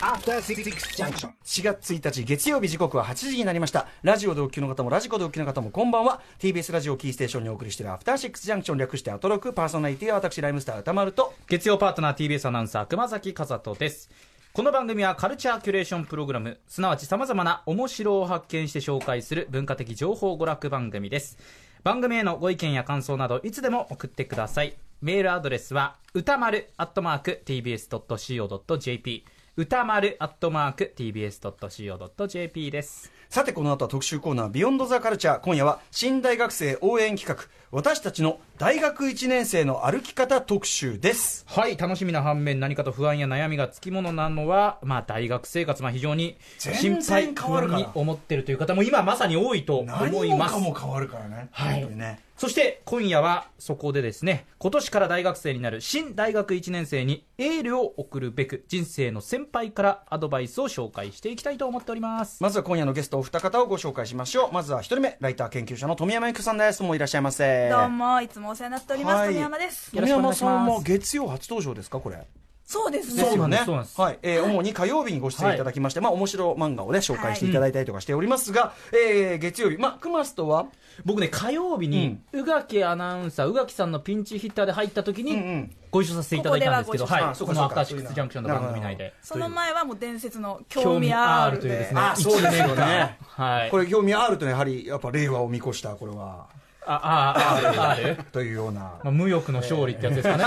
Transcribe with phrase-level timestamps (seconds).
[0.00, 1.30] After Six Junction.
[1.42, 3.86] 4月1日月曜日時刻は8時になりました。
[4.02, 6.20] ラジオでお聞きの方もラジコでお聞きの方もこんばんは。
[6.38, 11.32] TBS ラジオキーステーションにお送りしているアフターシックスジャンクション略してアトロクパーソナリティは私ライムスター歌丸と。
[11.48, 14.10] 月曜パートナー TBS アナウンサー熊崎和人です。
[14.52, 16.60] この番組はカルチャーキュレーションプログラム。
[16.68, 21.38] すなわちさまざまな面白を発見して紹介する文化的情報娯楽番組です。
[21.82, 29.24] 番組へのご意見や感想などいつでも送ってくださいメールアドレスは歌丸アットマーク TBS.CO.JP
[29.56, 33.12] 歌丸アットマーク TBS.CO.JP です。
[33.28, 35.40] さてこの後は特集コーナービヨンドザカルチャー。
[35.40, 37.46] 今夜は新大学生応援企画。
[37.70, 41.44] 私たちの大学1年生の歩き方特集です。
[41.48, 50.54] はい楽しみな反面何かと不安や悩みがつきものなのは、まあ、大学生活、まあ、非常に心配変わるに思ってるという方も今まさに多いと何思います。
[50.54, 51.48] もかも変わるからね。
[51.52, 51.80] はい。
[51.80, 62.40] 本当にねそして今夜はそこでですね今年から大学生になる新大学1年生にエールを送るべく人生の先輩からアドバイスを紹介していきたいと思っております。
[62.40, 64.52] まずは今夜のゲストお二方をご紹介しましょう。
[64.52, 66.80] まずは一人目ライター研究者の富山由紀さんです。
[66.84, 69.28] もういらっしゃいませどうもいつもお世話になっております、はい。
[69.30, 69.90] 富山です。
[69.90, 72.24] 富山さんも月曜初登場ですかこれ
[72.70, 73.24] そうですね。
[73.24, 73.66] そうなんです。
[73.66, 79.78] ねはい、えー主に火曜日にご出演いただきまして、まあ面白漫画をね紹介していただいたりとかしておりますが、えー月曜日。
[79.78, 80.66] まあクマスとは？
[81.06, 85.74] 僕ね火曜日に宇垣アナウンサー宇垣さんのピンチヒッターで入った時にうんうん。
[85.90, 89.14] ご一緒させていただいたんですけど、ここでははい、このアフターシックスジャンクションの番組内で。
[89.22, 92.00] その前はもう伝説の興興味味ああるでるというですね。
[92.02, 93.16] あそうですよね。
[93.22, 93.70] はい。
[93.70, 96.48] これ興味あるとやはりやっぱ令和を見越したこれは
[96.90, 100.44] あああるあるというようなまあ、無欲の勝利ってやつですかね、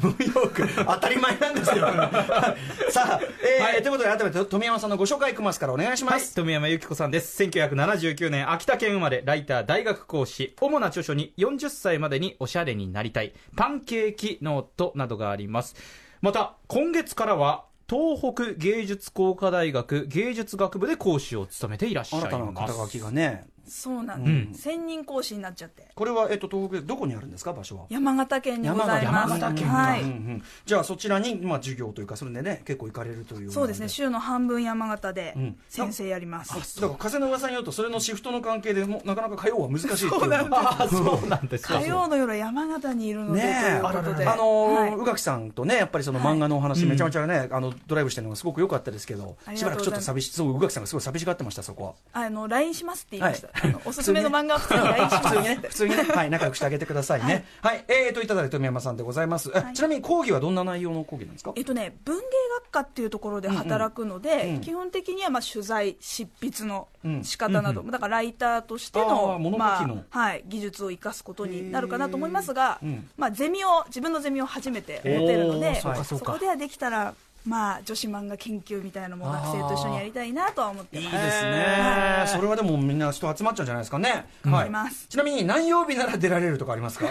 [0.00, 3.20] 無欲当たり前なんですけどさあ、
[3.74, 15.76] えーということで改めて富山さんのご紹介クマスからお願いしとははいます、富山由紀子さんです1979年秋田県生まれライター大学講師主な著書に40歳までにおしゃれになりたいパンケーキノートなどがあります
[16.20, 24.52] また今月からは東北芸術工科大学芸術学部で講師を務めていらっしゃい新たな肩書きがねそうなんうん。
[24.52, 25.88] です、専任講師になっちゃって。
[25.94, 27.52] これは、えっと、東北でどこにあるんですか？
[27.52, 27.84] 場所は。
[27.90, 29.30] 山形県にございます。
[29.30, 29.74] 山形県か。
[29.74, 33.88] はい、うんうん、じゃあそちらに、まあ、授業というかそれでね結構行かれるというそうですね。
[33.88, 35.56] し週の半分山形でうん。
[35.68, 41.80] 先生やります、だから風の噂によるとそれのシフトの関係でもうなかなか火曜は難しいっていうそうなんああそうなんですか。
[41.80, 43.80] 火曜の夜は山形にいるので、ねえ。
[43.80, 44.26] ということで。
[44.26, 44.94] あのーはい。
[44.94, 50.00] 宇垣さんとねやっぱりその漫画のお話、めちゃめちゃねあのドライブしてるのがすごく良かったですけどありしばらくちょっがとうございます。
[50.00, 51.94] と寂しそう宇垣さんがすごい寂しがってましたそこは。
[52.12, 53.48] あの LINE しますって言いました、
[53.84, 56.02] おすすめの漫画を普通に普通にね普通にね。
[56.04, 57.44] はい仲良くしてあげてくださいね。
[57.62, 59.74] はい、えーといただいて富山さんでございます、えはい。
[59.74, 61.52] ちなみに講義はどんな内容の講義なんですか？
[61.56, 62.22] えっとね、文芸
[62.60, 64.60] 学科っていうところで働くので、うんうん。
[64.60, 73.08] 基本的にはまあ取材、執筆のうん仕方など、だからライターとしての物書きまあのはい、技術を生かすことになるかなと思いますが、うん。
[73.16, 77.14] まあ、ゼミを自分のゼミを初めて持てるのでそこではできたら、
[77.46, 81.06] まあ、女子漫画研究みたいなのも学生と一緒にやりたいなとは思ってます。
[81.06, 81.50] いいですね。
[82.20, 84.64] はそれはでもみんな人集まっちゃうんじゃないですかね、はい。
[84.64, 85.06] ります。
[85.08, 87.06] ちなみに何曜日なら出られるとかありますか？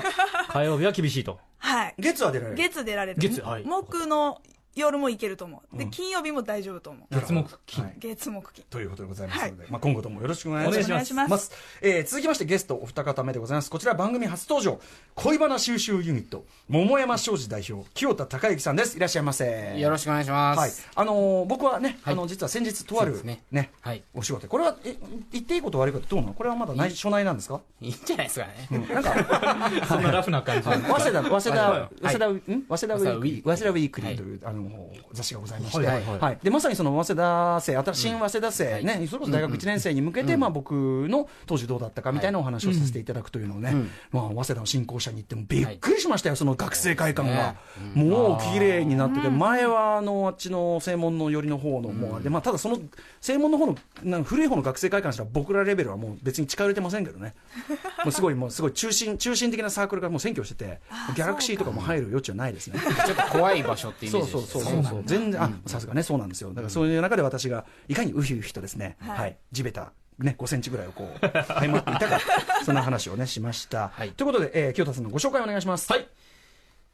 [0.50, 1.40] 火曜日は厳しいと。
[1.58, 2.58] はい、月は出られる。
[2.58, 3.20] 月出られる。
[3.20, 3.64] 月はい。
[3.64, 4.42] 木の
[4.80, 5.78] 夜も行けると思う。
[5.78, 7.96] で金曜日も大丈夫と思う、月木金、はい。
[8.00, 8.66] 月木金。
[8.70, 10.92] ということでございますので、まあ、今後ともよろしくお願いします。
[10.92, 11.52] お願いします。
[11.82, 13.70] えー続きましてゲストお二方目でございます。
[13.70, 14.80] こちら番組初登場。
[15.16, 16.46] 恋バナ収集ユニット。
[16.70, 18.98] 桃山商事代表清田孝之さんです。
[18.98, 19.78] いらっしゃいませ。
[19.80, 20.60] よろしくお願いします。
[20.60, 22.14] はい、あのー僕はね、はい。
[22.14, 23.44] あの実は先日とあるそうですね。
[23.52, 24.04] ねはい。
[24.14, 24.48] お仕事。
[24.48, 24.96] これはえ
[25.32, 26.34] 言っていいこと悪いことどうなの？
[26.34, 28.68] これはまだ内緒内なんですか、いいんじゃないですかね。
[28.72, 28.88] うん。
[28.88, 30.64] なんか そんなラフな感じ。
[30.64, 31.90] 早稲田、早稲田、はい。
[32.04, 32.42] 早稲田、ん？
[32.70, 34.67] 早稲田ウィークリー、早早稲田ウィークリーという、あの、
[35.14, 36.40] 雑誌がございまして、はいはいはい。
[36.42, 40.72] で、まさにその早稲田生、新しい早稲田生、ね、それこそ大学1年生に向けて、まあ僕
[41.10, 43.74] の当時どうだったかみたいなお話をさせていただくというのをね、
[44.12, 47.56] まあ早稲田の新校舎に行ってもびっくりしましたよ、その学生会館が。
[47.94, 52.80] もう綺麗になってて、前はあの、あっちの正門の寄りの方の、もうで、まあただその
[53.22, 57.34] 正門の方の、なんか古い方の学生会館したら僕らレベルはもう別に近寄れてませんけどね。
[58.04, 60.80] もうすごい、もうすごい中心、中心的なサークルがもう占拠してて、
[61.16, 62.80] ギャラクシーとかも入る余地はないですね。
[62.80, 66.50] ちょっと怖い場所ってイメーそうジですそうそうそうそう全然あさすがねそうなんですよ。
[66.50, 69.20] だからそういう中で私がいかにウヒウヒとですねはい。
[69.20, 69.38] はい。
[69.52, 72.20] 地べたね5センチぐらいをこうはい持っていたか
[72.66, 73.90] そんな話をねしました。
[73.90, 74.12] はい。
[74.12, 75.92] ということでえー清田さんのご紹介お願いします。
[75.92, 76.08] はい。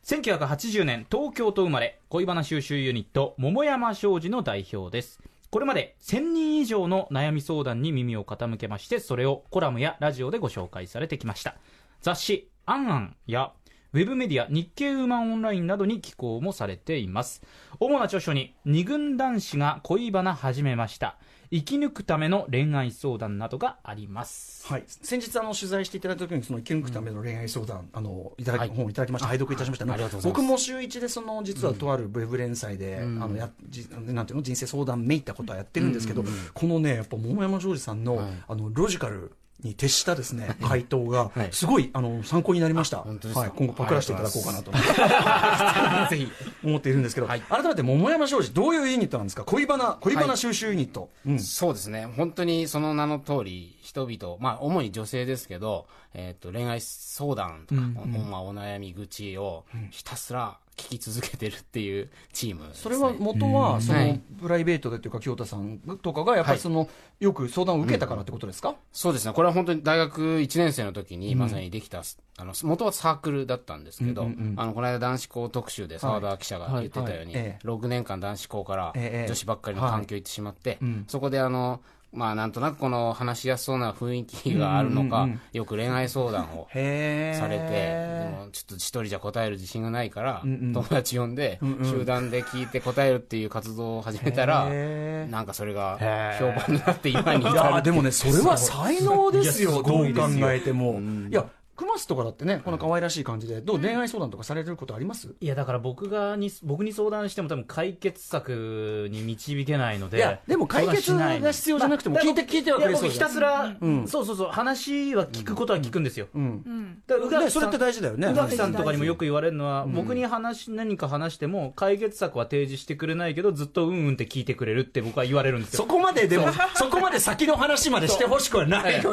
[0.06, 5.20] 1980年東京と生まれ恋バナ収集ユニット桃山商事の代表です。
[5.50, 11.56] これまで1000人以上の悩み相談に耳を傾けましてそれをコラムやラジオでご紹介されてきました。
[12.02, 13.52] 雑誌「アンアン」や
[13.94, 17.44] ウェブメディア日経ウーマンオンラインなどに寄稿もされています。
[17.80, 21.20] 主な著書に二軍男子が恋バナ始めました。
[21.52, 24.66] 生き抜くための恋愛相談などがあります。
[24.66, 29.28] はい、先日あの取材していただいた時にその生き抜くための恋愛相談、あのいただき、はい本をいただきました。
[29.28, 30.42] 拝読いたしました、ありがとうございます。
[30.42, 36.26] 僕も週一でその実はとあるウェブ連載で、あのやじなんていうの人生相談めいったことはやってるんですけど、
[36.56, 38.44] このねやっぱ桃山庄司さんの,、はい。
[38.48, 41.50] あのロジカルに徹したですね回答がはい。
[41.52, 43.06] すごいあの参考になりました、は
[43.48, 44.72] い、今後パクらせていただこうかなと。
[46.10, 46.32] ぜひ。
[46.64, 47.42] 思っているんですけど、はい。
[47.42, 49.44] 改めて桃山庄司どういうユニットなんですか？
[49.44, 51.40] 恋バナ恋バナ収集ユニット、うん。
[51.40, 52.06] そうですね。
[52.06, 62.82] 本当にその名の通り、人々、まあ、主に女性ですけど、えっ、と、恋愛相談とか、おまあ、お悩み口をひたすら聞き続けてるっていうチームです、ね。
[62.84, 64.22] それは元はその、はい。
[64.42, 66.90] プライベートでというか清田さんとかがやっぱりその、
[67.20, 69.34] よく相談を受けたからってことですか、そうですね。
[69.34, 72.04] これは本当に大学1年生の時にまさにできた、
[72.38, 74.54] あの、元はサークルだったんですけど、うんうんうん。
[74.58, 77.44] あの、この間男子校特集で澤田記者が言ってたように、はい。
[77.44, 77.68] はいええ。
[77.68, 79.28] 6年間男子校からええ。
[79.28, 81.06] 女子ばっかりの環境行ってしまって、うん。
[81.08, 81.82] そこであの、
[82.14, 85.42] まあなんとなくこの話しやすそうな雰囲気があるのか、うんうんうん。
[85.52, 90.74] よく恋愛相談をへえされて、でもちょっと一人じゃ答える自信がないから、うんうん。
[90.74, 95.98] 友達呼んで、集団で聞いて答えるっていう活動を始めたら、なんかそれが
[96.40, 99.82] 評判になって今にい至るやでもねそれは才能ですよ。
[99.82, 101.00] どう考えても。
[101.30, 105.34] いや熊須とかだってねこの可愛らしい感じでどう恋愛相談とかされることあります？
[105.42, 114.08] いやだから僕がに僕に相談しても多分解決策に導けないのでいやでも解決が必要じゃなくてもまあ聞いて聞いてはくれやそうひたすら、ん。
[114.08, 116.44] そうそうそう話は聞くことは聞くんですよ、うん。
[116.44, 117.02] うん。
[117.08, 118.28] だから宇垣さんでそれって大事だよね。
[118.28, 125.78] 宇垣さんとかにもよく言われるのは、僕に話何か話しても解決策は提示してくれないけどずっとうんうんって聞いてくれるって僕は言われるんですよ。
[125.78, 129.02] そこまででもそこまで先の話までしてほしくはない。
[129.02, 129.12] そ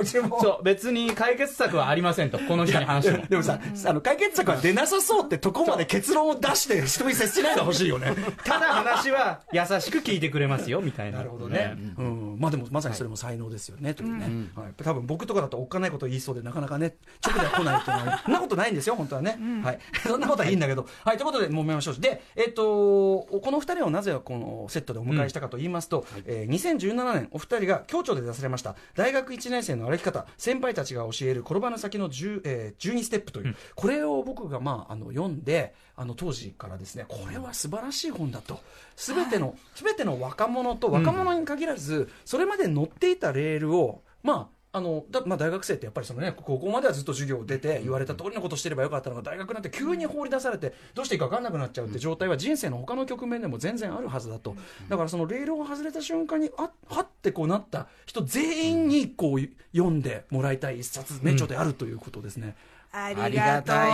[0.61, 0.65] う。
[0.65, 8.13] 別に解決策はありませんとこの人に話してもでもさ、あの解決策は出なさそうってとこまで結論を出して人に接しないでほしいよね。
[8.45, 11.77] ただ話は優しく聞いてくれますよみたいななるほどね。
[11.97, 14.49] うん、まあでもまさにそれも才能ですよね、というね。
[14.57, 19.39] はい、多分僕とかだとおっかないこと言いそうでなかなかね、直では来ないっていうのは、そんなことないんですよ、本当はね。
[19.63, 19.79] はい。
[20.03, 20.87] そんなことはいいんだけど。
[21.05, 22.01] はい、ということで、もめましょう。
[22.01, 38.59] で、えっ、と、この二人をなぜこのセットでお迎えしたかと言いますと、えー2017年、お二人が京都で出されました、大学1年生の歩き方、先輩たちが教える転ばぬ先の10、えー12ステップという、これを僕が、まあ、あの読んで、あの当時からですね、これは素晴らしい本だと。
[38.97, 54.55] すべての、すべての若者と若者に限らず、それまで乗っていたレールを、まあ、あのだまあ、大学生ってやっぱりその、ね、高校まではずっと授業出て言われた通りのことしてればよかったのが大学になって急に放り出されてどうしていいか分かんなくなっちゃうって状態は人生の他の局面でも全然あるはずだと。
[54.89, 59.41] だからそのレールを外れた瞬間にあはってこうなった人全員にこう
[59.77, 62.55] 読んでもらいたい一冊ね、ちょっとあるということですね。
[62.55, 63.77] あありりがとう。
[63.77, 63.89] がた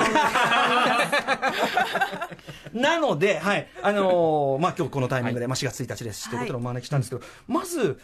[2.75, 2.78] い。
[2.78, 7.98] なので、はい、あのーまあ、今日このタイミングで、まあ、4月1日です、ということでお招きしたんですけど、まず、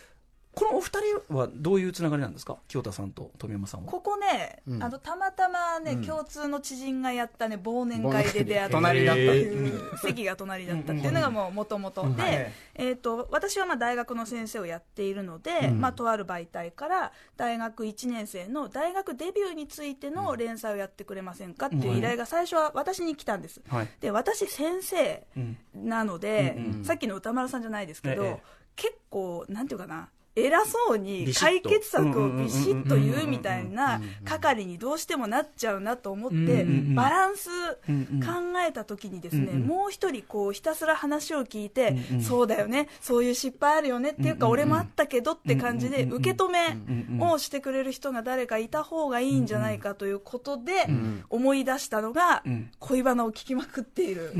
[0.54, 2.58] このお二人はどういうつながりなんですか？
[2.68, 3.90] 清田さんと富山さんは。
[3.90, 9.22] ここね、あのたまたまね、共通の知人がやったね忘年会で出会った隣だった。
[9.22, 12.14] っていう席が隣だったっていうのがもうもともとはい。
[12.14, 23.88] で、えー、と私はまあ大学の先生をやっているので、まあ、とある媒体から大学1年生の大学デビューについての連載をやってくれませんかっていう依頼が最初は私に来たんです、はい。
[24.00, 25.56] で私先生うん。
[25.74, 26.84] なので、うんうん。
[26.84, 28.42] さっきの歌丸さんじゃないですけど、ええ。
[28.76, 36.64] 結構なんていうかな偉そうに解決策をビシッと言うみたいうんな係にどうしてもなっちゃうなと思って
[36.94, 37.50] バランス
[37.86, 52.70] 考えた時にですねもう一人こうひたすら話を聞いてそうだよねそういう失敗あるよねっていうか俺もあったけどって感じで受け止めをしてくれる人が誰かいた方がいいんじゃないかということでん思い出したのがうん。
[52.78, 54.32] 恋バナを聞きまくっている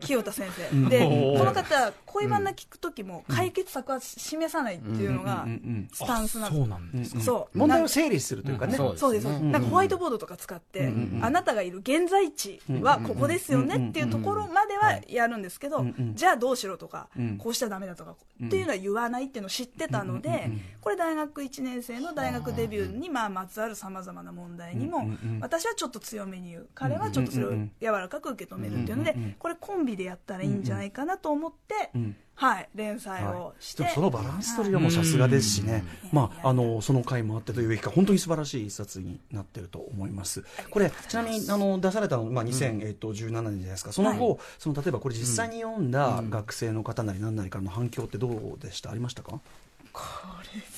[0.00, 0.76] 清田先生。
[0.76, 1.00] んで
[1.38, 7.58] この方恋バナ聞く時も解決策は示さないっていうのがうんうんうんスタンスなんですそうなんですか、そう。
[7.58, 8.74] 問題を整理するというかね。
[8.74, 17.36] そうそうです、そうですなんかホワイトボードとか使って、あなたがいる現在地はここですよねっていうところまではやるんですけど、うんうんじゃあどうしろとか、うん。
[17.38, 18.12] こうしちゃだめだとか
[18.44, 20.50] っていうのは言わないっていうのを知ってたので、
[20.80, 40.44] これ大学1年生の大学デビューにまあまつわるさまざまな問題にも、うんうんうん私はちょっと強めに言う彼はちょっとそれを柔らかく受け止めるっていうので、これコンビでやったらいいんじゃないかなと思って、うんはい、連載をして、でもそのバランス取りがもうさすがですしね、まあ、あのその回もあってというべきか、本当に素晴らしい一冊になってると思います。
[40.70, 49.40] これ、ちなみにあの出されたの、まあ、2017年じゃないですか、その後、その例えばこれ、実際に読んだ学生の方なり、なんなりからの反響ってどうでした、ありましたか？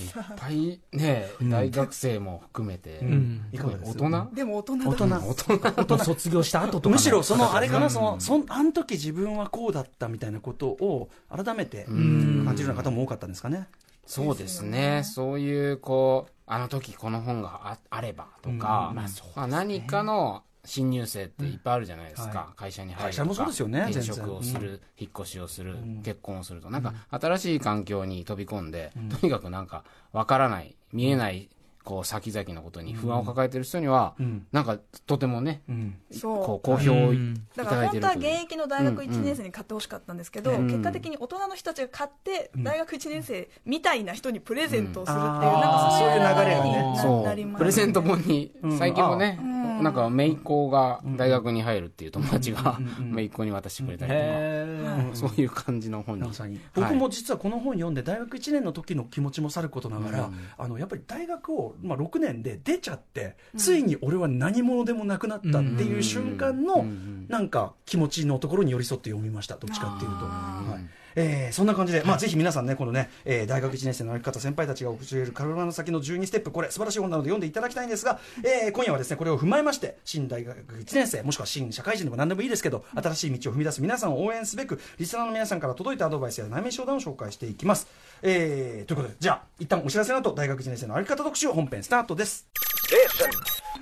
[0.00, 3.48] いっぱいね、大学生も含めて、ん。
[3.52, 4.34] いかがです大人？
[4.34, 5.06] でも大人だ大人。
[5.06, 5.98] 大人。
[6.04, 13.68] 卒業した後とかのむしろそのあれかな、そのそんあの時自分はこうだったみたいなことを改めて感じるような方も多かったんですかね。
[14.06, 15.02] そうですね。
[15.04, 19.06] そういう、こう、あの時この本がああればとか、ま
[19.36, 22.52] あ何かの新入生っていっぱいあるじゃないですか。
[22.54, 23.08] 会社に入るとか。
[23.08, 26.68] 会社もそうですよね転職をする、引っ越しをする、結婚をすると。
[26.68, 31.48] なんか、新しい環境に飛び込んで、とにかくなんか、わからない、見えない、
[31.88, 34.14] こう、先々のことに不安を抱えてる人には、
[34.52, 34.76] なんか、
[35.06, 35.96] とてもね、うん。
[36.10, 36.44] そう。
[36.44, 38.26] こう、好評をいだたから本当は現。
[38.42, 45.40] 役の大学1年生に買ってほしかったんですけど、結果的に大人の人たちが買って、大学1年生みたいな人にプレゼントをするっていう、うん。
[45.40, 47.52] なんかそういう流れがにねなそなりま。
[47.52, 47.58] すう。
[47.60, 49.82] プレゼント本に、最近もね、ん。
[49.82, 56.28] なんか、姪っ子が大学に入るっていう友達が、姪っ子に渡してくれたりとか、へそういう感じの本に。
[56.28, 56.34] ま。
[56.34, 56.60] さに。
[56.74, 60.34] 僕も実はこの本読んで大学1年の時の気持ちもさることながら、うん。
[60.58, 67.26] あのやっぱり大学を、まあ、6年で出ちゃって、ついに俺は何者でもなくなったっていう瞬間の、ん。
[67.28, 69.56] なんか気持ちのところに寄り添って読みました。
[69.56, 70.16] どっちかっていうと。
[70.20, 70.84] あはい
[71.20, 87.88] えーそんな感じで、まあ、ぜひ皆さんね、このね、えー大学1年生の歩き方、先輩たちが教える体の先の12ステップ、これ、素晴らしい本なので読んでいただきたいんですが、えー今夜はですね、これを踏まえまして、新大学1年生、もしくは新社会人でも何でもいいですけど、新しい道を踏み出す皆さんを応援すべく、リスナーの皆さんから届いたアドバイスや悩み相談を紹介していきます。
[88.22, 92.46] えーということで、じゃあ、一旦お知らせの後、大学1年生の歩き方特集、本編スタートです。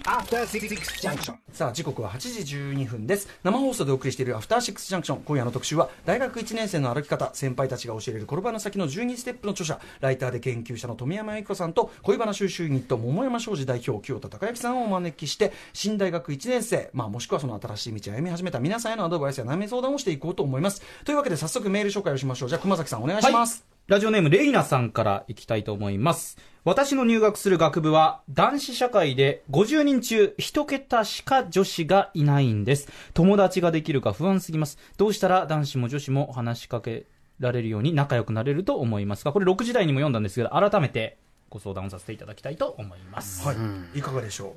[0.05, 0.69] After Six
[1.01, 1.35] Junction.
[1.53, 3.29] さあ時刻は8時12分です。
[3.45, 20.83] 生放送でお送りしているアフターシックスジャンクション今夜の特集は大学1年生の歩き方先輩たちが教える転ばぬ先の12ステップの著者ライターで研究者の富山由紀子さんと恋バナ収集ユニット桃山商事代表清田孝之さんをお招きして新大学1年生、まあ、もしくはその新しい道を歩み始めた皆さんへのアドバイスや悩み相談をしていこうと思います。
[21.05, 22.49] というわけで早速メール紹介をしましょう。
[22.49, 26.39] じゃあ熊崎さんお願いします、ラジオネームレイナさんからいきたいと思います。
[26.65, 32.89] 私の入学する学部は男子社会で50人中1桁しか女子がいないんです。
[33.15, 34.77] 友達ができるか不安すぎます。
[34.97, 37.07] どうしたら男子も女子も話しかけ
[37.39, 41.17] られるように仲良くなれると思いますが、これ6時台にも読んだんですけど、改めて
[41.49, 43.47] ご相談をさせていただきたいと思います。
[43.47, 43.55] は
[43.95, 44.57] い、いかがでしょ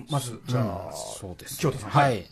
[0.00, 0.02] う？
[0.10, 2.26] まずじゃあ、そうです、清田さんはい。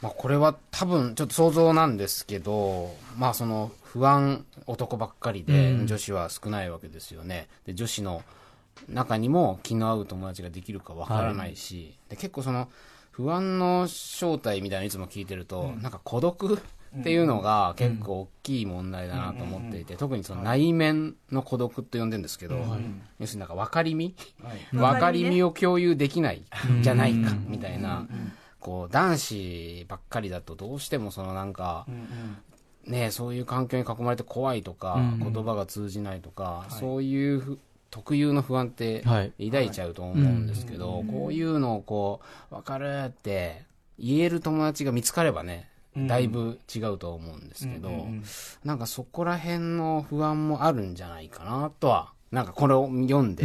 [0.00, 5.86] まあ、これは多分ちょっと想像なんですけど、まあその不安男ばっかりでうん。
[5.86, 7.48] 女子は少ないわけですよね。
[7.66, 8.22] で、女子の
[8.88, 12.68] 中にも気の合う友達ができるかわからないし、で結構その
[13.10, 22.64] 不安の正体みたいなのいつも聞いてると、なんか孤独っていうのが結構大きい問題だなと思っていて、特にその内面の孤独って呼んでるんですけど、
[23.18, 24.14] 要するになんか分かりみ、
[24.72, 26.44] 分かりみを共有できない
[26.82, 28.06] じゃないかみたいな、
[28.60, 31.86] こう男子ばっかりだとどうしてもそのなんか、
[32.84, 37.58] ねそういう環境に囲まれて怖いとか、うん言葉が通じないとか、そういうふ
[37.90, 39.32] 特有の不安ってはい。
[39.46, 43.64] 抱いちゃうと思うんですけど、こういうのをこう分かるって
[43.98, 47.90] 言える友達が見つかればねだいぶ違うと思うんですけど、
[48.64, 53.44] なんかそこら辺の不安もあるんじゃないかなとはなんかこれを読んで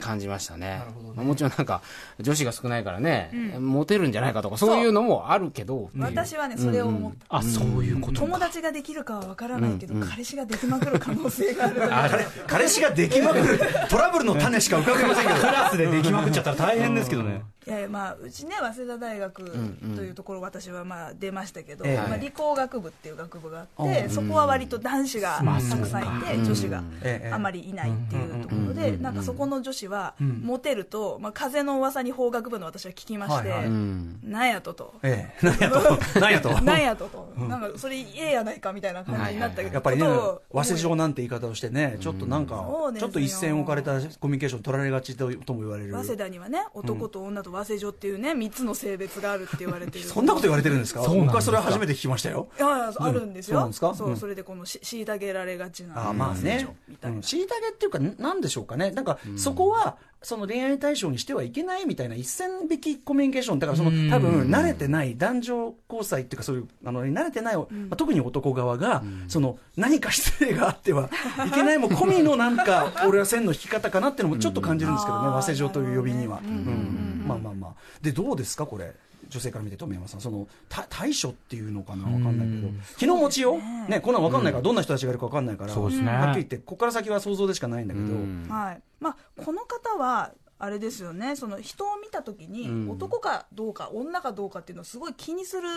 [0.00, 0.82] 感じましたね。
[1.14, 1.82] まあもちろんなんか
[2.20, 3.30] 女子が少ないからね、
[3.60, 12.16] モテるんじゃないかとかそういうのもあるけど私はねそれを思った、あ、そういうこと友達ができるかは分からないけど、彼氏ができまくる可能性がある。
[12.16, 13.60] 彼 彼氏ができまくる。
[13.88, 15.40] トラブルの種しか浮かびませんけど。
[15.40, 17.42] クラスでできまくっちゃったら大変ですけどね。
[17.66, 19.50] いやまあうちね早稲田大学
[19.96, 21.96] というところ私はまあ出ましたけど、ええ。
[21.96, 33.58] まあ、理工学部っていう学部があって、うんそこは割と男子がたくさんいて、女子がええあまりいないっていうところで、なんかそこの女子はモテると、まあ、風の噂に法学部の私は聞きまして、はい。
[33.58, 34.94] はいうんなんやとと。
[35.02, 35.80] ええ、なんやと、
[36.20, 36.60] なんやと。
[36.60, 42.54] なんやとと、なんかそれええやないかみたいな感じになったけど、やっぱりね、早稲上なんて言い方をしてね、ちょっとなんか
[42.98, 45.92] ちょっと一線置かれたコミュニケーション取られがちととも言われる。
[45.92, 50.04] 早稲田にはね男と女と早稲女っていうね3つの性別があるって言われてる。
[50.06, 51.02] そんなこと言われてるんですか？
[51.02, 51.32] そうなんですか？
[51.32, 52.48] 僕はそれは初めて聞きましたよ。
[52.58, 53.94] いやあるんですよ、そうなんですか？
[53.94, 54.16] そううん。
[54.16, 56.68] それでこのし虐げられがちなあまあね。
[56.88, 64.10] み、たいな、虐げっていうか、なんでしょうかね、なんか、そこは、その恋愛対象にしてはいけないみたいな一線引きコミュニケーション、だからそのうん。
[64.10, 71.10] 多分慣れてない男女交際っていうか、そういう、あの慣れてない、まあ、特に男側が、その何か失礼があっては
[71.46, 76.40] いけないも込みのなんか、 俺は線の引き方かなっていうのもちょっと感じるんですけどね、うん早稲女という呼びには。
[76.44, 77.74] うんまあまあまあ。
[78.00, 78.94] で、どうですか、これ。
[79.28, 88.46] 女性から見て富山さん、そのた対処っていうのかな、わかんないけど、気の持ちよう、ね、こんなんわかんないから、どんな人たちがいるかわかんないから、はっきり言って、ここから先は想像でしかないんだけど、うん。
[88.48, 88.82] はい。
[89.00, 91.36] まあ、この方はあれですよね。
[91.36, 92.90] その人を見た時に、うん。
[92.90, 95.68] 男かどうか女かどうかっていうのをすごい気にする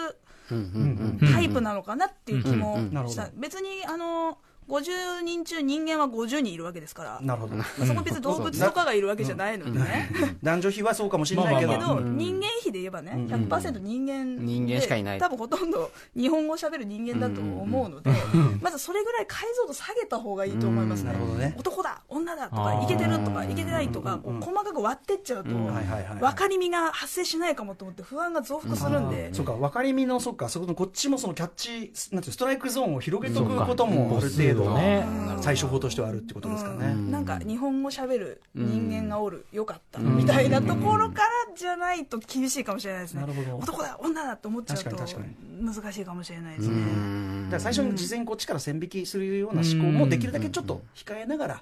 [0.51, 4.38] うんうんタイプなのかなっていう気もうんうんした、別にあの
[4.69, 7.55] 50人中人間は50人いるわけですから、なるほど。
[7.85, 10.09] そこ別に動物とかがいるわけじゃないのでね。
[10.43, 11.99] 男女比はそうかもしれないけど。
[11.99, 15.19] 人間比で言えばね、100%人間で人間しかいない。
[15.19, 18.11] 多分ほとんど日本語を喋る人間だと思うので、
[18.61, 21.13] まずそれぐらい解像度下げた方がいいと思いますね。
[21.13, 21.55] なるほどね。
[21.57, 35.29] 男だ、女だとか、いけてるとか、いけてないとか、細かく割ってっちゃうと、分かりみが発生しないかもと思って不安が増幅するんで、そうか、分かりみの、そっか、そこのこっちもそのキャッチ、なんていうストライクゾーンを広げておくこともある程度ね。
[35.39, 36.93] の対処法としてはあるってことですかね。
[36.93, 43.21] なんか日本語喋る人間がおる、よかった、みたいなところからじゃないと厳しいかもしれないですね。
[43.21, 43.57] なるほど。
[43.57, 45.09] 男だ、女だと思っちゃうと確かに
[45.65, 46.75] 確か難しいかもしれないですね。
[47.45, 51.61] だから最初に事前にこっちから線引きするような思考もできるだけちょっと控えながら、ね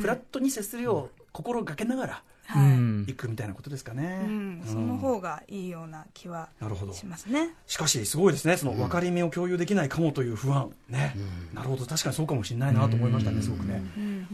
[0.00, 2.66] フラットに接するよう心がけながらはい。
[2.66, 3.06] うん。
[3.08, 4.22] いくみたいなことですかね。
[4.24, 6.92] うん、その方がいいような気はなるほど。
[6.92, 7.50] しますね。
[7.66, 11.14] しかし、すごいですね、その分かりみを共有できないかもという不安、ね、
[11.52, 13.82] なるほど、確かにそうかもしれないなと思いましたね、すごくね。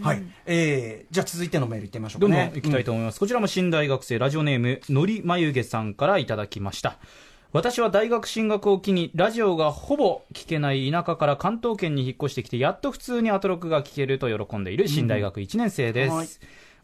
[0.01, 2.35] はい、えー、じゃあ続いてのメールいってみましょうかね。
[2.35, 6.99] どんどん行きたいと思います、こちらも新大学生ラジオネームのりまゆげさんからいただきました。
[7.53, 16.29] 私は大学進学を機にラジオがほぼ聞けない田舎から関東圏に引っ越してきてやっと普通にアトロクが聞けると喜んでいる新大学1年生です、はい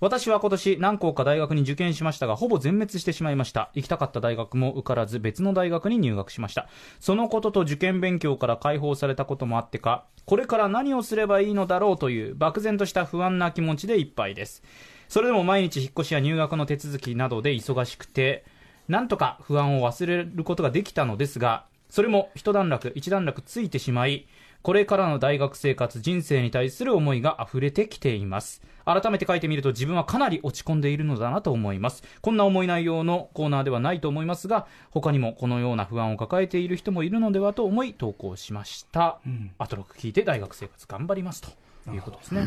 [0.00, 3.70] 私は今年何校か大学に受験しましたがほぼ全滅してしまいました。
[3.74, 6.68] 行きたかった大学も受からず別の大学に入学しました。
[7.00, 14.62] そのことと受験勉強から解放されたこともあってかこれから何をすればいいのだろうという漠然とした不安な気持ちでいっぱいです。
[15.08, 18.44] それでも毎日引っ越しや入学の手続きなどで忙しくて
[18.86, 24.26] なんとか不安を忘れることができたのですがそれも一段落一段落ついてしまい
[24.62, 28.60] これからの大学生活人生に対する思いが溢れてきています。
[28.84, 32.02] 改めて書いてみると自分はかなり落ち込んでいるのだなと思います。
[32.22, 39.20] こんな重い内容のコーナーではないと思いますが他にもこのような不安を抱えている人もいるのではと思い投稿しました、
[39.58, 41.48] アトロク聞いて大学生活頑張りますと
[41.94, 42.40] いうことですね。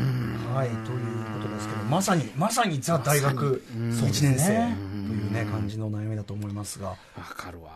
[0.54, 7.70] はい、ということですけど、まさに、まさにザ大学1年生というね、感じの悩みだと思いますが、わかるわ。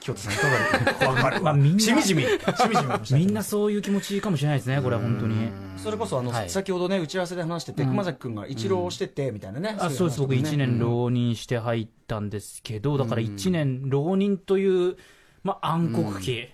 [0.00, 1.42] 清田さん、いかがですかわかるわ。
[1.42, 2.28] まあみんなしみじみ、し
[2.68, 6.50] みじみみんなそういう気持ちかもしれないですねこれは本当にそれこそあの、はい。
[6.50, 10.20] 先ほどね打ち合わせで話してて、熊崎君が一浪しててみたいなね、あそうです。
[10.20, 14.96] 僕1年浪人して入ったんですけどだから1年浪人という、
[15.42, 16.48] まあ、暗黒期、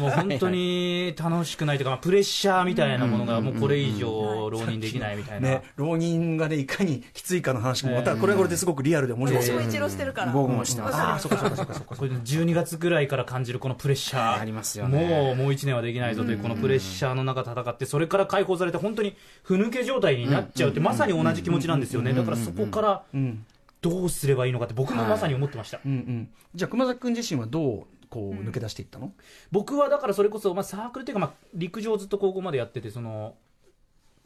[0.00, 9.40] もう本当に楽しくないというか、まあ、プレッシャーみたいなものがもうこれ以上浪人できないみたいな、ね、浪人がねいかにきついかの話もまたこれはこれですごくリアルで面白い。
[9.40, 10.32] ですね私も一浪してるから。
[10.32, 10.96] 僕もしてます。
[10.96, 11.74] ああそっかそっかそっか。
[11.74, 14.40] そっかこれ12月ぐらいから感じるこのプレッシャー。
[14.40, 15.06] ありますよね。
[15.06, 22.12] もうもう1年はできないぞというこのプレッシャーの中戦ってそれから解放されて本当にふぬけ状態になっちゃうってまさに同じ気持ちなんですよね。
[22.14, 23.46] だからそこからうん。
[23.80, 26.28] どうすればいいのかって僕もまさに思ってました、うんうん。
[26.54, 29.10] じゃあ熊崎君自身はどうこう抜け出していったの、
[29.50, 33.34] 僕はだからそれこそ、まあ、サークルというか、まあ、陸上ずっと高校までやっててその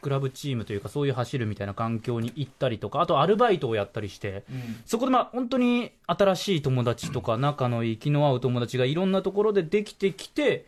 [0.02, 4.42] クラブチームというかそういう走るみたいな環境に行ったりとかあとアルバイトをやったりして、
[4.86, 10.66] そこでまあ本当に新しい友達とか仲のいい気の合う友達がいろんなところでできてきて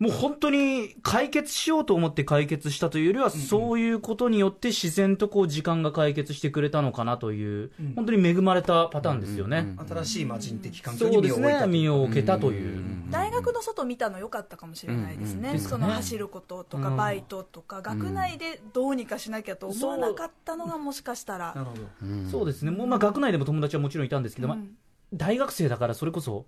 [0.00, 9.76] もう本当に解決しようと思って解決したというよりは、そういうことによって自然とこう時間が解決してくれたのかなという、本当に恵まれたパターンですよね。
[9.86, 12.62] 新しい魔人的環境にそうですね、身を置いたという。
[12.62, 13.10] 身を置けたという。
[13.10, 16.96] 大学の外見たの良かったかもしれないですね、その走ることとか、うん。
[16.96, 22.30] バイトとか、学内でどうにかしなきゃと思わなかったのが、もしかしたら、なるほど。
[22.30, 24.70] そうですね、もうまあ学内でも友達はもちろんいたんですけど、まあうん。
[25.12, 26.46] 大学生だからそれこそ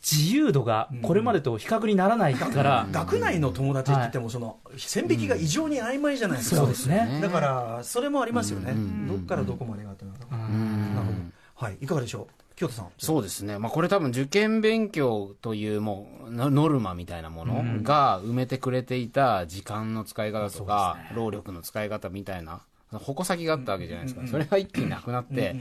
[0.00, 7.18] 自由度がこれまでと比較にならないから、学内の友達って言ってもその線引きが異常に曖昧じゃないですか、そうですね。
[7.22, 9.08] だからそれもありますよね、うん。
[9.08, 10.36] どっからどこまでがってなるな
[11.00, 11.66] るほど。
[11.66, 11.78] はい。
[11.80, 12.56] いかがでしょう？
[12.56, 12.88] 清田さん。
[12.98, 22.60] そうですね、まあ、これ多分受験勉強というもうノノルマみたいなものが埋めてくれていた時間の使い方とか、労力の使い方みたいな
[22.92, 25.56] 矛先があったわけじゃないですか、それが一気になくなって、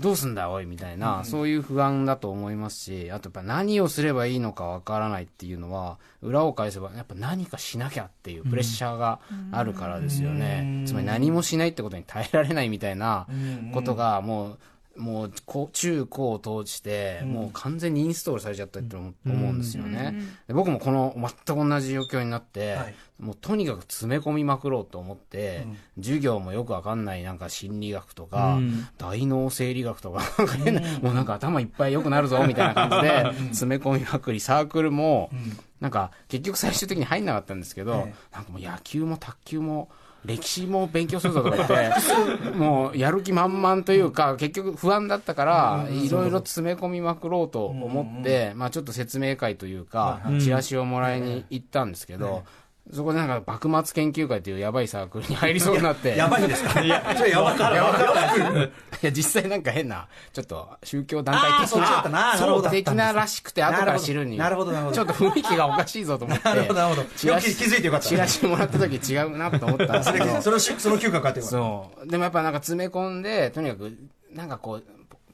[0.00, 13.26] どうすんだおいみたいな、そういう不安だと思いますしあとやっぱ何をすればいいのかわからないっていうのは裏を返せばやっぱ何かしなきゃっていうプレッシャーがあるからですよね、つまり何もしないってことに耐えられないみたいな
[13.74, 14.58] ことがもう
[14.96, 20.14] もうこ中高を通して、もう完全にインストールされちゃったって思思うんですよね、
[20.46, 22.94] で僕もこの全く同じ状況になって、はい。
[23.18, 25.64] もうとにかく詰め込みまくろうと思って、
[25.96, 28.88] 授業もよくわかんないなんか心理学とか、うん。
[28.98, 30.48] 大脳生理学とかなん。
[30.48, 35.30] か変な、もうなんか頭いっぱい良くなるぞみたいな感じで詰め込みまくりサークルも、
[35.80, 38.14] なんか結局最終的に入んなかったんですけど、え。
[38.32, 39.88] なんかもう野球も卓球も
[40.24, 52.44] 歴史も勉強するぞとか言って、 もうやる気満々というか、結局不安だったから、いろいろ詰め込みまくろうと思って、まあちょっと説明会というか、チラシをもらいに行ったんですけど、
[52.92, 56.16] そこでなんか幕末研究会っていうやばいサークルに入りそうになって。
[56.16, 56.80] やばいんですか？
[56.82, 57.58] いや、それやばい。
[57.58, 58.66] やばい。
[58.66, 58.70] い
[59.06, 64.36] や、実際なんか変な、ちょっと宗教団体的ななそう的ならしくて、後から知るに。
[64.36, 66.44] なるほどなるほどちょっと雰囲気がおかしいぞと思って。
[66.44, 67.08] なるほど、なるほど。
[67.16, 68.08] 気づいてよかった。
[68.08, 70.42] チラシもらった時違うなと思ったんですけど。
[70.42, 71.40] それ、その嗅覚かった。
[71.40, 72.06] そう。
[72.08, 73.96] でもやっぱなんか詰め込んで、とにかく、
[74.32, 74.84] なんかこう、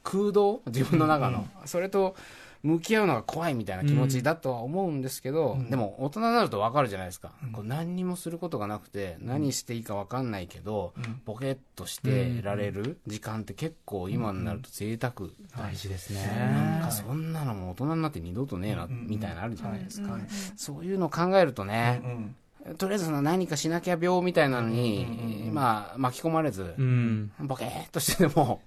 [0.02, 0.60] 空洞？
[0.66, 1.46] 自分の中の。
[1.64, 2.14] それと、
[2.62, 10.92] 向き合うのが怖いみたいな気持ちだとは思うんですけど、でも大人になると分かるじゃないですか、こう何にもすることがなくて、何していいか分かんないけど、
[11.24, 20.18] ボケっとしてられる時間って結構今になると贅沢、大事ですなんねかそんなのも大人になって二度とねえな、みたいなのあるじゃないですか、
[20.56, 22.02] そういうのを考えるとね、
[22.76, 27.32] とりあえず何かしなきゃ病みたいなのに、まあ巻き込まれず、うん。
[27.40, 28.60] ボケーっとしてでも、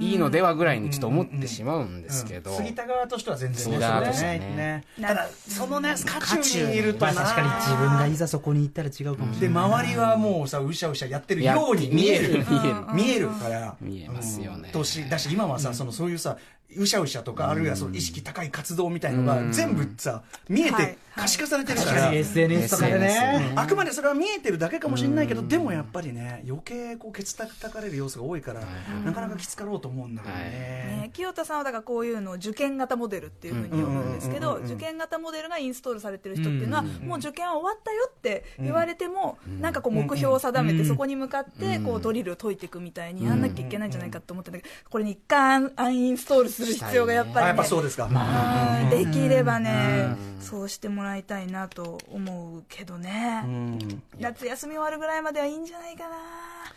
[0.00, 4.38] いいのではぐらいにちょっと思ってしまうんですけど、杉田側としては全然杉田側としてはね。
[4.38, 7.12] ねただそのね渦中にいるとな。
[7.12, 9.64] まあ確かに自分がいざそこに行ったら違うかもしれでない。
[9.64, 12.28] 周りはもうさうしゃうしゃやってるように見える。
[12.28, 12.94] 見える。
[12.94, 13.76] 見えるから。
[13.80, 14.62] 見えますよね。
[14.66, 14.72] うん。
[14.72, 16.38] としだし今はさ、そのそういうさ
[16.76, 20.98] うしゃうしゃとか、あるいはその意識高い活動みたいのが全部さ見えてはい。
[21.16, 22.16] 可視化されてるか確ら、かに。
[22.16, 23.52] SNS とかでね。
[23.54, 28.62] あくまでそれは見えてるだけかもしれないけど、でもやっぱりね余計こうケツたたかれる要素が多いから、
[29.04, 30.40] なかなかきつかろうと思うんだけどね、
[31.04, 53.44] ね、清田さんはだからこういうのを受験型モデルっていうふうに呼ぶんですけど、受験型モデルがインストールされてる人っていうのは、もう受験は終わったよって言われても、なんかこう目標を定めて、そこに向かってこうドリルを解いていくみたいにやんなきゃいけないんじゃないかと思ってんだけど、これに一回アンインストールする必要がやっぱり、ね、あやっぱそうですか、はいできればね、そうしてもらいたいなと思うけどね、
[54.18, 56.16] 夏休み終わるぐらいまではいいんじゃないかな。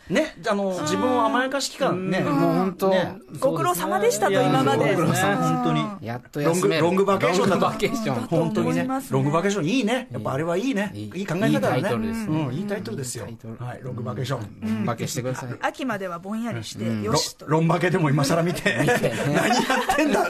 [0.08, 3.18] ねあの自分を甘やかし期間ね、もう本当、ね。
[3.40, 4.94] ご苦労様でしたと、今まで。
[4.94, 6.06] 本当に。
[6.06, 7.62] やっとロングロングバケーションだと。
[7.62, 8.26] ロングバケーション。
[8.26, 8.88] 本当にね。
[9.10, 10.08] ロングバケーションいいね。
[10.10, 10.90] やっぱあれはいいね。
[10.94, 11.78] いい考え方だね。
[11.78, 13.28] いいタイトルですうんいいタイトルですよ。
[13.58, 14.84] はいロングバケーション。
[14.84, 15.50] バケしてください。
[15.60, 17.46] 秋まではぼんやりして、よロしと。
[17.48, 18.76] ロンバケでも今更見て。
[18.78, 20.20] 何やってんだ。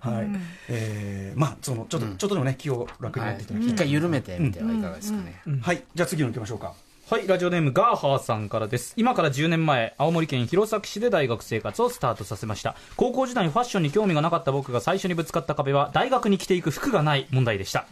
[0.00, 0.28] はい。
[0.68, 5.82] えーまあそのちょっとちょっとでもね気を楽になっていただき一回緩めてみてはいかがですかね、はい。
[5.94, 6.74] じゃあ次の行きましょうか
[7.10, 8.94] はい、ラジオネームガーハーさんからです。
[8.96, 12.76] 今から10年前、青森県弘前市で大学生活をスタートさせました。
[12.96, 17.84] 高校時代にファッションに興味がなかった僕が最初にぶつかった壁は、大学に着ていく服がない問題でした。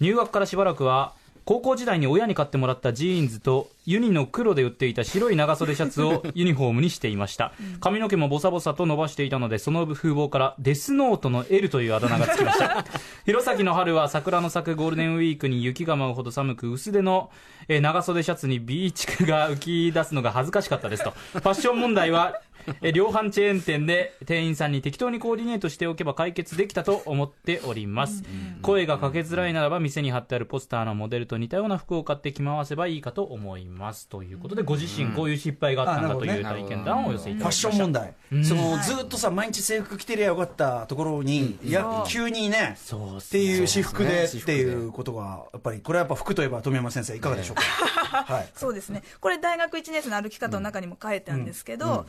[0.00, 1.14] 入学からしばらくは、
[1.48, 7.54] 高校時代に親に買ってもらったジーンズとユニの黒で売っていた白い長袖シャツをユニフォームにしていました。
[7.80, 12.84] 髪の毛もボサボサと伸ばしていたのでその風貌からデスノートの L というあだ名がつきました。
[13.24, 17.30] 弘前の春は桜の咲くゴールデンウィークに雪が舞うほど寒く薄手の
[17.66, 21.12] えー長袖シャツにビーチクが浮き出すのが恥ずかしかったですと。
[21.12, 22.42] ファッション問題は
[22.82, 28.24] えー量販チェーン店で店員さんに適当にコーディネートしておけば解決できたと思っております。
[28.62, 34.08] 声がかけづらいならば店に貼ってあるポスターのモデルと似たような服を買って着回せばいいかと思います。
[34.08, 37.40] ということでご自身こういう失敗があったんだという体験談をお寄せいた。
[37.40, 47.62] ファッシだきましたョン問題、そのずっとさ毎日制服着てりゃよかったところに、いや急にねそうっていう私服でっていうことがやっぱりこれはやっぱ服といえば富山先生いかがでしょうか、
[48.24, 48.48] はい。
[48.54, 49.02] そうですね。
[49.20, 52.06] これ大学1年生の歩き方の中にも書いてあるんですけど、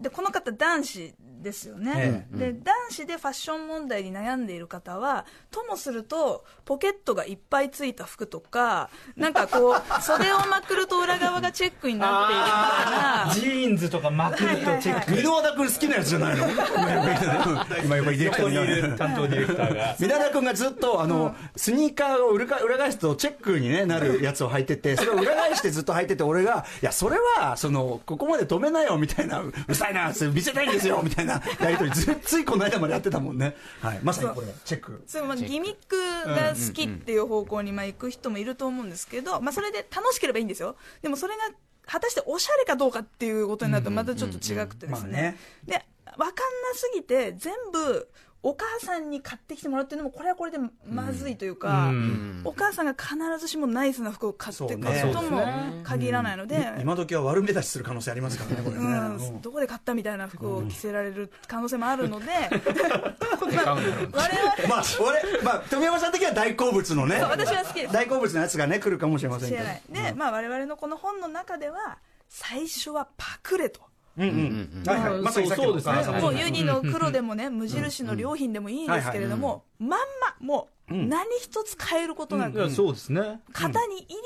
[0.00, 2.26] で、この方男子ですよね。
[2.32, 15.12] で、男子でファッション問題に悩んでいる方は、ともすると、ポケットがいっぱいついた服とか、なんかこう、 袖をまくると裏側がチェックになっているみたいな、ジーンズとかまくるとチェック。
[15.12, 16.46] 箕輪田君好きなやつじゃないの？
[17.84, 19.94] 今横にディレクター横にいにる担当ディレクターが。
[19.98, 35.02] 箕輪田君がずっとあの、スニーカーを裏か裏返すとチェックに、ね、なるやつを履いててそれを裏返してずっと履いてて俺がいやそれはそのここまで止めなよみたいなうるさいな見せたいんですよみたいなやり取りずついこの間までやってたもんね、はい、まさにこれチェック。
[35.06, 35.96] そうまあギミック
[36.28, 40.76] が好きっていう方向にまあ行く人もいると思うんですけど、まあ、それで楽しければいいんですよ。
[41.02, 41.42] でもそれが
[41.86, 45.36] 果たしておしゃれかどうかっていうことになるとまたちょっと違くてですね。
[45.64, 46.32] で分かんな
[46.74, 48.08] すぎて全部
[48.48, 51.90] お母さんに買ってきてもらうっていうのもこれはこれでまずいというか、
[52.44, 55.44] お母さんが必ずしもナイスな服を買ってくるとも
[55.82, 59.16] 限らないので、今時は悪目立ちする可能性ありますからねこれね、うん。
[59.16, 67.16] うんどこで買ったみたいな服を着せられる可能性もあるので、まあ我々まあ、俺、まあ、富山さん的には大好物のね。
[67.16, 67.92] 私は好きです。
[67.92, 69.64] 大好物のやつがね、来るかもしれませんけど。
[69.90, 73.80] で、まあ我々のこの本の中では最初はパクれと。
[74.18, 74.82] うんうん。
[74.86, 75.20] はいはい。
[75.20, 76.20] まさにそうですね。
[76.20, 79.96] もうユニの黒でもね、無印の良品でもいいんですけれども、まんま、
[80.40, 83.40] も何一つ変えることなく、いやそうですね。
[83.52, 84.16] 型に入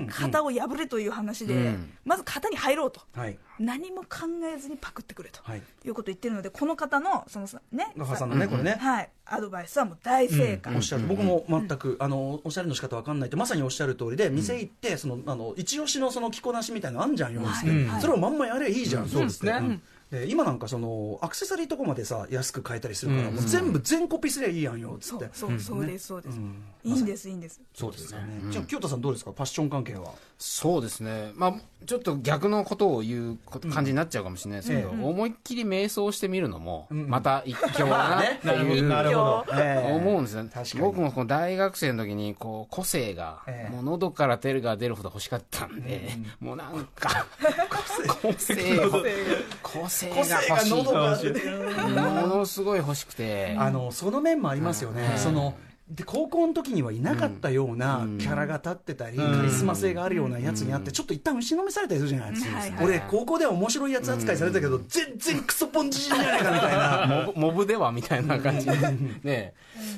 [0.00, 1.92] れて型を破れという話で、うん。
[2.04, 3.00] まず型に入ろうと。
[3.14, 3.38] はい。
[3.60, 5.62] 何も考えずにパクってくれと、はい。
[5.84, 8.76] い、うことを言ってるのでこの方のそのさねガハさんのねこれね。
[8.80, 17.86] はい、アドバイスはもう大正解、おっしゃる、僕も全く、あのおしゃれの仕方わかんないってまさにおっしゃる通りで店行ってそのあの一押しのその着こなしみたいなのあんじゃんよ、はい。
[17.86, 18.00] はい。
[18.00, 19.52] それをまんまやればいいじゃん、そうですね。
[19.52, 19.82] ん
[20.12, 25.30] で今なんかそのアクセサリーとこまでさ安く買えたりするから、もう全部全コピすりゃいいやんよっつそうって。
[25.32, 26.54] そうそうですそうです、ん。
[26.84, 27.62] いいんですいいんです。
[27.74, 28.20] そうですね。
[28.50, 29.32] じゃあ清田さんどうですか？
[29.32, 30.12] ファッション関係は。
[30.38, 31.54] そうですね、まあ、
[31.86, 33.38] ちょっと逆のことを言う
[33.70, 34.60] 感じになっちゃうかもしれない。
[34.60, 39.44] ですけど、思いっきり瞑想してみるのも、また一興だなっていう、 なるほど。
[39.96, 40.44] 思うんですよ。
[40.44, 40.80] ね確かに。
[40.82, 43.72] 僕もこの大学生の時にこう個性が、ええ。
[43.72, 47.26] もう喉から出るが出るほど欲しかったんで、もうなんか
[48.08, 48.86] 個性。
[48.86, 48.90] を
[49.62, 50.42] 個性が。
[50.48, 51.92] 欲しい。
[51.92, 55.54] ものすごい欲しくて、あのその面もありますよね、その
[55.94, 67.06] で高校の時にはいなかったようなキャラが立ってたり、カリスマ性があるようなやつにあって、ちょっと一旦打ちのめされたりするじゃないですか、はいはい俺、高校では面白いやつ扱いされたけど、全然クソポンジじゃないかみたいな。
[67.26, 68.74] モブモブではみたいな感じで、
[69.22, 69.54] ね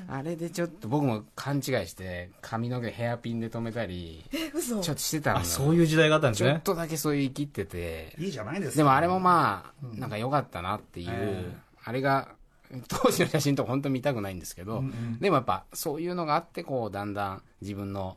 [0.09, 4.81] あれでちょっと僕も勘違いして髪の毛ヘアピンで留めたりえ嘘。
[4.81, 6.51] ちょっとしてたんあだそういう時代があったんですね。
[6.51, 8.15] ちょっとだけそういう生きってて。
[8.19, 8.77] いいじゃないですか。
[8.79, 11.55] でもあれもまあなんか良かったなっていう、
[11.85, 12.29] あれが
[12.89, 14.83] 当時の写真とか本当見たくないんですけど、
[15.21, 18.17] でもやっぱそういうのがあってこうだんだん自分の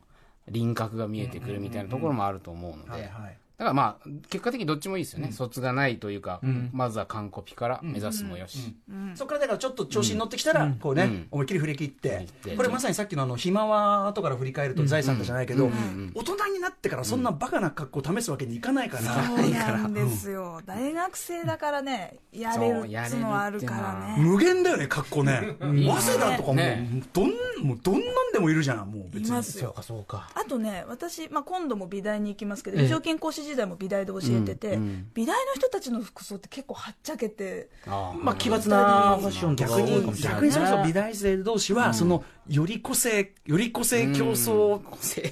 [0.50, 6.42] 輪郭が見えてくるみたいなところもあると思うので、はいはいだからまあ結果的にどっちもいいですよね、卒がないというか、
[6.72, 8.76] まずは完コピから目指すもよし、
[9.16, 11.28] そこからだからちょっと調子に乗ってきたら、こうね、うん。
[11.32, 12.28] 思いっきり振り切って。
[12.56, 15.72] これまさにさっきのあの、ひまわ後から振り返ると財産だじゃないけど、
[16.14, 20.62] 大人になってからそんなバカな格好試すわけにいかないから、そうなんですよ。
[20.66, 24.24] 大学生だからねやれるっつうのはあるからね。
[24.24, 25.56] 無限だよね、格好ね。
[25.60, 26.88] 早稲田とかも、ね。
[27.12, 27.32] どん、
[27.64, 29.30] もうどんなんでもいるじゃん、もう別に。
[29.30, 29.72] いますよ。
[29.72, 30.30] かそうか。
[30.36, 34.80] あとね私、まあ、今度も美大に行きますけど、美女健講師時代も美大で教えてて、
[35.14, 44.82] 美大の人たちの服装って結構はっちゃけてああまあ奇抜なファッションとか逆多いかにもしれない逆にそもそも美大生同士は、そのより個性より個性競争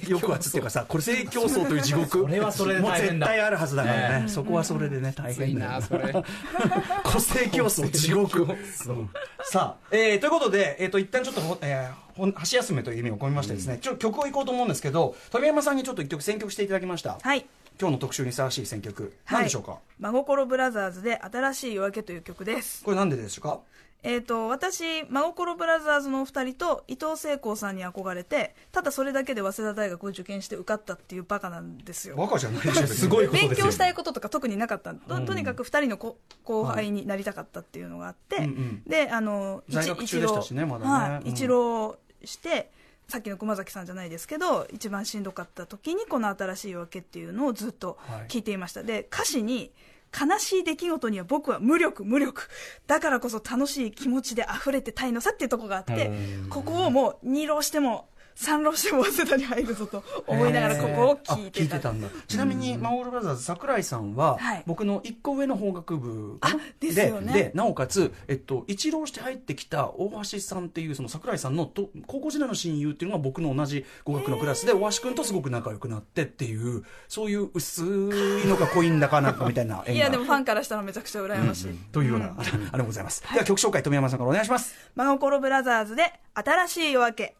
[0.08, 2.20] 抑圧っていうかさ個性競争という地獄。
[2.20, 3.26] それはそれでもう大変だ。
[3.26, 4.28] 絶対あるはずだからね。
[4.28, 5.70] そこはそれでね大変だよ。
[5.72, 6.12] なそれ。
[7.04, 8.42] 個性競争地獄。
[8.42, 9.10] うん
[9.48, 17.46] さあ、えーということで、えー、と一旦ちょっとほ、えー箸休めという意味を込めましてですね、ちょっと曲をいこうと思うんですけど富山さんにちょっと一曲選曲していただきました、はい
[17.78, 22.82] 今日の特集にふさわしい選曲何でしょうか、真心ブラザーズで新しい夜明けという曲です。
[22.82, 23.60] これなんででしょうか？
[24.02, 32.14] えー、と私真心ブラザーズのお二人と伊藤聖光さんに憧れてただそれだけで早稲田大学を受験して受かったっていうバカなんですよ。
[32.14, 38.82] バカじゃないでしょすごいこと勉ですよ強したいこととか特になかったととにかく二人のこ後輩になりたかったっていうのがあって、うんうん。
[38.86, 40.90] であの一在学中でしたしねまだね。
[40.90, 42.70] はいうん一浪して
[43.08, 49.72] さっきの熊崎さんじゃないですけど一番しんどかった時にこの「新しい夜明け」っていうのをずっと聞いていました、で歌詞に
[50.18, 52.48] 悲しい出来事には僕は無力無力。
[52.86, 56.10] だからこそ楽しい気持ちで溢れてたいのさっていうところがあって
[56.48, 62.08] ここをもう二浪しても三浪しても早稲田に入るぞと思いながらここを聞いてたあんだ。
[62.28, 64.62] ちなみに、マオールブラザーズ桜井さんは、はい。
[64.66, 66.38] 僕の一個上の法学部
[66.78, 67.32] ですよね。
[67.32, 84.74] でなおかつ、えっと、一浪して入ってきた大橋さんっていうその桜井さんのと高校時代の親友っていうのが僕の同じ語学のクラスで大橋君とすごく仲良くなってっていうそういう薄いのか濃いんだかなんかみたいないやでもファンからしたらめちゃくちゃ羨ましい、というような、ありがとうございます、では曲紹介富山さんからお願いします。
[84.94, 87.36] 真心ブラザーズで新しい夜明け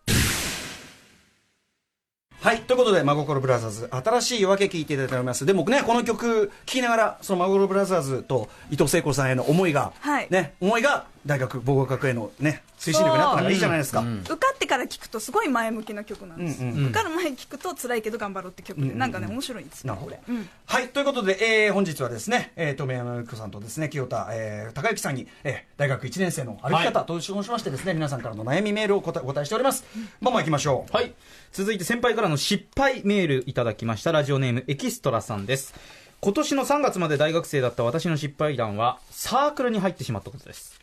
[2.47, 2.61] はい。
[2.61, 5.45] ということで、真心ブラザーズ、新しい夜明け聞いていただいております。
[5.45, 14.01] でもね、この曲、聴きながら、その真心ブラザーズと伊藤聖子さんへの思いが、はいね、思いが、大学、防護学へのね、推進力になったのがいいじゃないですか。
[14.01, 20.89] 受かってから聞くとすごい前向きな曲なんです、うんうん受かる前に聞くと辛いけど頑張ろうって曲で、なんかね面白いんですなるほどよこれ、うんはい。
[20.89, 29.85] ということで、えー、本日はですね、えー、富山由紀子さんとですね、清田、えー、高之さんに、えー、大学1年生の歩き方としましてですね、皆さんからの悩みメールをお答えお答えしております。
[30.21, 30.93] まあまあ行きましょう。
[30.93, 31.12] はい。
[31.53, 34.12] 続いて先輩からの失敗メールいただきました。
[34.12, 35.75] ラジオネームエキストラさんです。
[36.21, 40.81] 今年の3月まで大学生だった私の失敗談は、サークルに入ってしまったことです。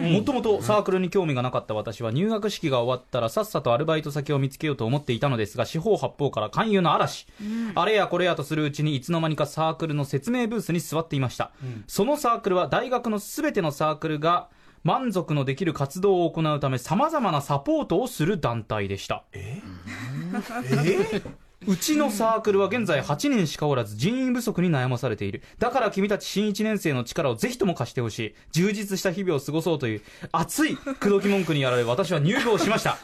[0.00, 7.26] もともとサークルに興味がなかった私は入学式が終わったらさっさとアルバイト先を見つけようと思っていたのですが四方八方から勧誘の嵐、
[7.74, 11.52] あれやこれやとするうちにいつの間にかサークルの説明ブースに座っていました、
[11.86, 14.48] そのサークルは大学のすべてのサークルが
[14.84, 19.24] 満足のできる活動を行うためさまざまなサポートをする団体でした。
[19.32, 19.60] え？
[19.62, 25.42] ーうちのサークルは現在8人しかおらず人員不足に悩まされている。
[25.58, 28.34] だから君たち新1年生の力をぜひとも貸してほしい。
[28.52, 32.98] 充実した日々を過ごそうという熱い口説き文句にやられ私は入部をしました。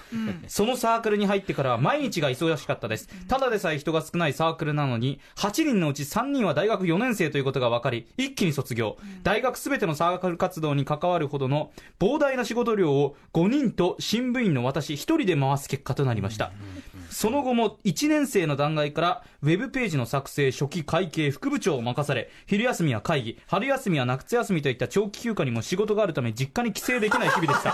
[0.47, 3.09] そのサークルに入ってからは毎日が忙しかったです。
[3.27, 8.97] ただでさえ人が少ないサークルなのに、8人のうち3人は大学4年生ということが分かり、一気に卒業。
[9.25, 16.53] 大学すべてのサークル活動に関わるほどの膨大な仕事量を5人と新部員の私1人で回す結果となりました。
[17.13, 27.73] その後も1年生の段階からウェブページの作成、初期、会計、副部長を任され、昼休みは会議、春休みは夏休みといった長期休暇にも仕事があるため実家に帰省できない日々でした。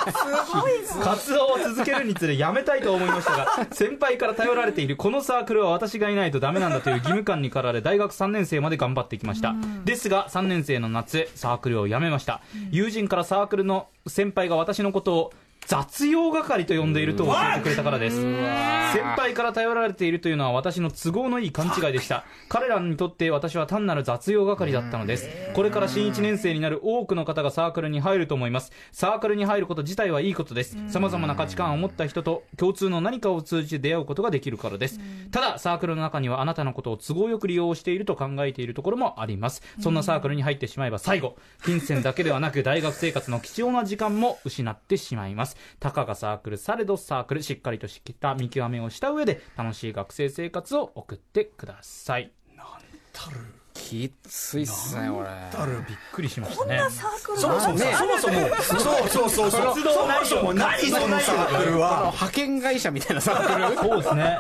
[1.03, 9.55] 活動を続けるにつれ辞めたいと思いましたが、先輩から頼られているこのサークルは私がいないとダメなんだという義務感に駆られ、大学3年生まで頑張ってきました。
[9.85, 12.41] ですが、3年生の夏、サークルを辞めました。
[12.71, 15.33] 友人からサークルの先輩が私のことを、
[15.69, 18.17] 雑用係と呼んでいると教えてくれたからです。
[18.17, 22.25] 先輩から頼られているというのは私の都合のいい勘違いでした。
[22.49, 25.29] 彼らにとって私は単なる雑用係だったのです。
[25.53, 28.73] これから新1年生になる多くの方がサークルに入ると思います。
[28.93, 30.79] サークルに入ること自体はいいことです。
[30.89, 34.99] 様々な価値観を持った人と共通の何かを通じて出会うことができるからです。
[35.31, 39.61] ただ、サークルの中にはあなたのことを都合よく利用していると考えているところもあります。
[39.83, 45.58] そんなサークルに入ってしまえば最後、金銭だけではなく大学生活の貴重な時間も失ってしまいます。
[45.81, 52.67] たかがサークル、されどサークル、しっかりとした見極めをした上で楽しい学生生活を送ってくださいなん
[53.13, 53.58] たる。
[53.79, 55.29] きついっすね、これ。
[55.57, 56.77] たるびっくりしましたね。
[56.79, 62.11] こんなサークルそもそも、ねそもそも、そうそうそうそもそも何そのサークルは。
[62.13, 64.39] 派遣会社みたいなサークそうですね。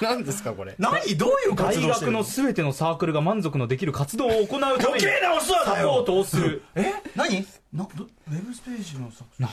[0.00, 0.74] ル 何ですか、これ？
[0.78, 1.16] 何？
[1.16, 6.62] どういう活大動してる学のすべてのサークルが満足のできる活動を行うために余計なお世話サだよポートをする。
[6.76, 6.94] え？
[7.16, 7.46] 何？
[7.72, 9.48] などウェブページのさな、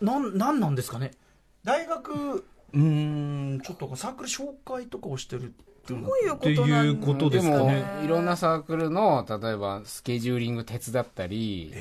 [0.00, 1.12] なん、なんなんですかね？
[1.64, 2.78] 大学うー
[3.56, 5.52] んちょっとサークル紹介とかをしてる
[5.88, 11.72] どういうことなんいうことでですもかね。、いろんなサークルの、例えば、スケジューリング手伝ったり、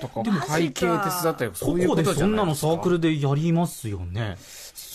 [0.00, 2.54] とか、会計手伝ったり、そういうことじゃでそんないの。
[2.54, 4.36] サークルでやりますよね。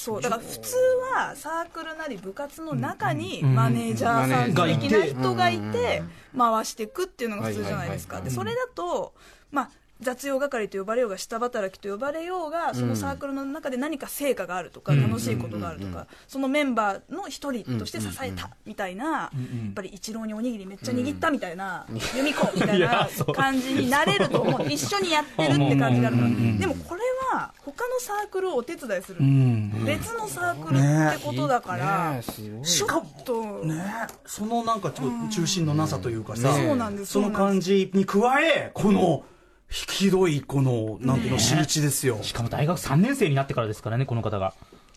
[0.06, 0.76] そうだから普通
[1.16, 4.88] はサークルなり部活の中にマネージャーさんがいて。
[4.88, 6.04] 的な人がいて
[6.38, 8.18] 回していくっていうのが普通じゃないですか。
[8.18, 8.26] はい。
[8.26, 9.14] でそれだと
[9.52, 9.70] まあ
[10.02, 19.32] 雑用係と呼ばれようが下働きと呼ばれようがそのサークルの中で何か成果があるとか楽しいことがあるとかそのメンバーの一人として支えたみたいなや
[19.70, 24.66] っぱり一郎におにぎりめっちゃ握ったみたいな由美子みたいな 感じになれると思う。
[24.70, 26.30] 一緒にやってるって感じがあるから。
[26.60, 29.20] でもこれは他のサークルをお手伝いする。
[29.86, 33.84] 別のサークルってことだからちょっとね。
[34.26, 36.54] そのなんかちょっと中心のなさというかさ、
[37.06, 39.24] その感じに加えこの
[39.76, 44.54] ひどいこのなんていうの仕打ちですよ、しかも大学3年生になってからですからね、この方が。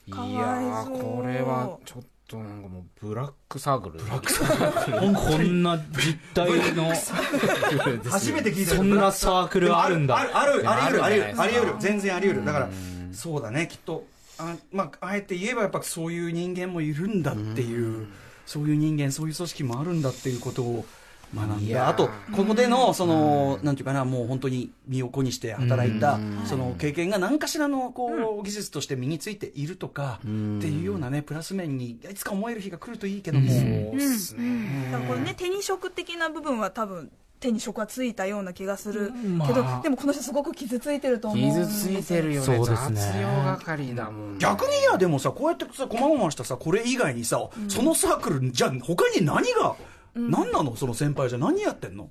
[0.07, 4.05] いやー、これは、ちょっとなんかもう、ブラックサークル。
[4.05, 6.93] ブラックサーこんな実態の、
[8.09, 8.77] 初めて聞いた。
[8.77, 10.17] そんなサークルあるんだ。
[10.17, 12.47] あるあるあり得るあり得る全然あり得る。
[12.47, 12.69] だから
[13.13, 14.05] そうだねきっと。
[14.39, 18.07] あ,、まあ、あえて言えばやっぱそういう人間もいるんだっていう
[18.47, 20.87] そういう人間そういう組織もあるんだっていうことを
[21.35, 21.89] 学んだ。
[21.89, 30.29] あとここでのそのなんていうかなもう本当に身を粉にして働いたその経験が何かしらのこう技術として身についているとかって
[30.67, 33.51] いうようなねプラス面にいつか思える日が来るといいけども。
[33.51, 34.91] そうっすね。
[34.93, 37.11] だからこれね手に職的な部分は多分
[37.41, 39.49] 手に職はついたような気がするまあ。
[39.49, 42.47] けど、でもこの人すごく傷ついてると思うんです傷ついてるよね。
[42.47, 43.01] そうですね。
[43.01, 44.39] 雑用係だもんね。
[44.41, 49.77] 逆にいやでもさこうやってさこまごましたさこれ以外にさ、そのサークルじゃあ他に何が、
[50.19, 50.77] 何なの？
[50.77, 51.39] その先輩じゃ。
[51.39, 52.11] 何やってんの？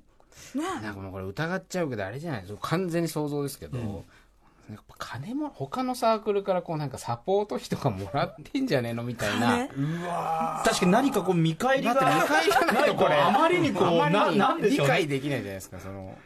[0.54, 0.62] ね。
[0.82, 2.60] なんかもうこれ疑っちゃうけど、あれじゃないですか。
[2.62, 3.78] 完全に想像ですけど、
[4.70, 9.56] やっぱ金も、他のサークルからこうなんかサポート費とかもらってんじゃねえのみたいな。
[9.56, 9.70] ね
[10.64, 13.14] 確かに何かこう見返りがだって見返りがないとこれ。
[13.14, 14.94] あまりにこうななんでしょうね。
[14.94, 16.16] 理解できないじゃないですか、その。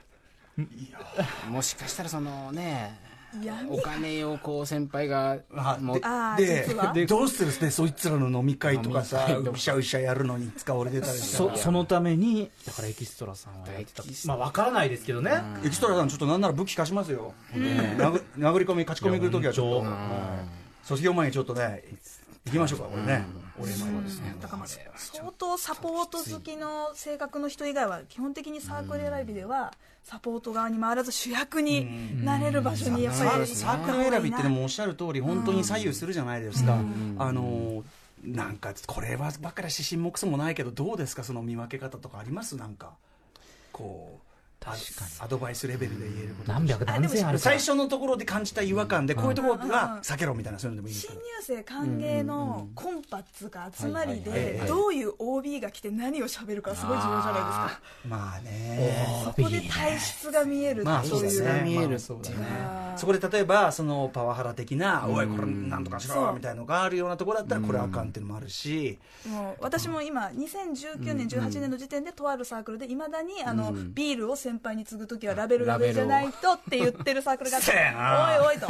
[1.49, 3.12] もしかしたらそのね、闇
[3.69, 6.01] お金をこう先輩があ持っ
[6.37, 7.53] てでどうする？
[7.61, 11.57] ねそいつらの飲み会とかさうしゃうしゃやるのに使われてたりそら。
[11.57, 14.03] そのためにだからエキストラさんはやってた。
[14.27, 15.33] まあわからないですけどね、
[15.65, 19.87] エキストラさんちょっとなんなら武器貸しますよ、殴り込み勝ち込み来るときはちょっと。
[20.83, 21.83] 卒業前にちょっとね
[22.47, 23.25] 行きましょうかこれね。
[23.61, 24.35] お礼前ですね。
[24.41, 36.79] だからまあ相当サポート好きの性格の人以外は基本的にサークル選びではサポート側に回らず主役になれる場所にやっぱりサークル選びっていうのもおっしゃる通り本当に左右するじゃないですか、
[37.19, 37.85] あの
[38.25, 41.23] なんかこれはばっかり指針もクソもないけどどうですか？
[41.23, 42.57] その見分け方とかあります？
[42.57, 42.93] なんか
[43.73, 44.22] こう。
[44.22, 44.22] あ
[45.21, 57.81] アドバイスレベルで言えること何百何千ある最初のところで感じた違和感でこういうところは避けろみたいなそういうのでもいい新か入生歓迎のコンパっつうか集まりでどういう OB が来て何を喋るかすごい重要じゃないですか。
[58.09, 59.07] まあね。
[59.25, 61.63] そこで体質が見えるまあそうですね。
[61.65, 62.37] 見えるまあそうだね。
[62.97, 68.99] そこで例えばそのパワハラ的な「おいこれなんとかしろ」みたいなのがあるようなところだったらこれあかんっていうのもあるし。
[69.27, 77.73] もう私も今2019年18年の時点でとあるサークルでいまだにあのビールを先輩に継ぐ時はラベルが上じゃないとって言ってるサークルがあって
[78.43, 78.67] おいおいと。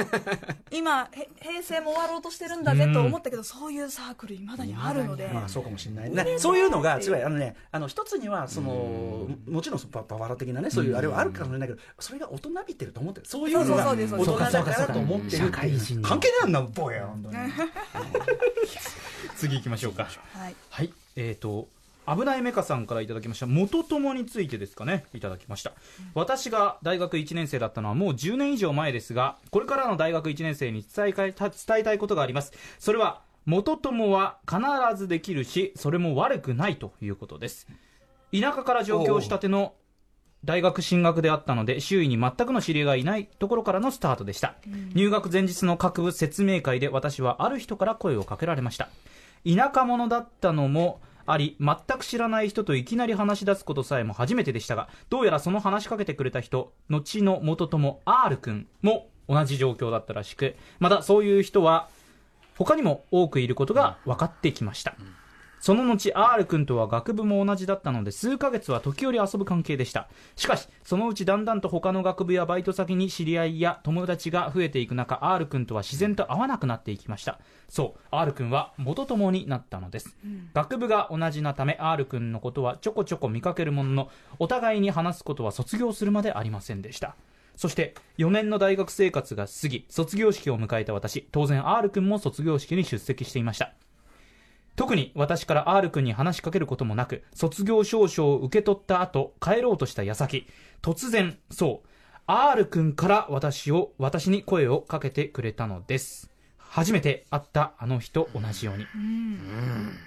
[0.70, 5.28] 今へ平成も終わろうとしてるんだぜと思ったけどそういうサークルいまだにあるので。
[5.32, 6.38] まあそうかもしれないね。
[6.38, 13.26] そういうのがつまりあのねあの一つにはそのもちろんパパワハラ的なねそういうあれはあるかもしれないけどそれが大人びてると思ってる。
[13.26, 15.38] そういうのがそう大人だからと思ってる。
[15.38, 17.06] 社会人関係ないんだボーや。
[17.06, 17.36] 本当に。
[19.36, 20.04] 次行きましょうか。
[20.04, 20.54] はい。
[20.70, 20.92] はい。
[21.16, 21.68] えーと
[22.06, 23.46] 危ないメカさんからいただきました。
[23.46, 25.04] 元友についてですかね。
[25.14, 25.72] いただきました。
[26.14, 31.32] 私が大学1年生だったのはもう10年以上前ですがこれからの大学1年生に伝え伝
[31.78, 32.52] えたいことがあります。
[32.78, 34.60] それは元友は必
[34.96, 37.66] ずできるしそれも悪くないということです。
[38.32, 39.74] 田舎から上京したての
[40.44, 44.56] 大学進学であったので周囲に全くの知り合いがいないところからのスタートでした、
[44.94, 48.88] 入学前日の各部説明会で私はある人から声をかけられました。
[49.46, 61.88] 田舎者だったのもあり全く知らない人といきなり話し出すことさえも初めてでしたがどうやらその話しかけてくれた人後の元友 R 君も同じ状況だったらしくまたそういう人は
[62.56, 64.94] 他にも多くいることが分かってきました、
[65.62, 70.08] その後 R 君とは学部も同じだったので数ヶ月は時折遊ぶ関係でした。
[70.34, 77.38] しかしそのうちだんだんと他の学部やバイト先に知り合いや友達が増えていく中 R 君とは自然と会わなくなっていきました。
[77.68, 80.16] そう R 君は元友になったのです、
[80.52, 84.10] 学部が同じなため R 君のことはちょこちょこ見かけるものの
[84.40, 87.14] お互いに話すことは卒業するまでありませんでした。
[87.54, 93.74] そして4年の大学生活が過ぎ卒業式を迎えた私当然 R 君も卒業式に出席していました
[94.76, 100.46] 特に私から R 君に話しかけることもなく卒業証書を受け取った後帰ろうとした矢先。
[100.80, 101.88] 突然そう。
[102.26, 106.30] R 君から私を私に声をかけてくれたのです。
[106.58, 108.86] 初めて会ったあの日と同じように。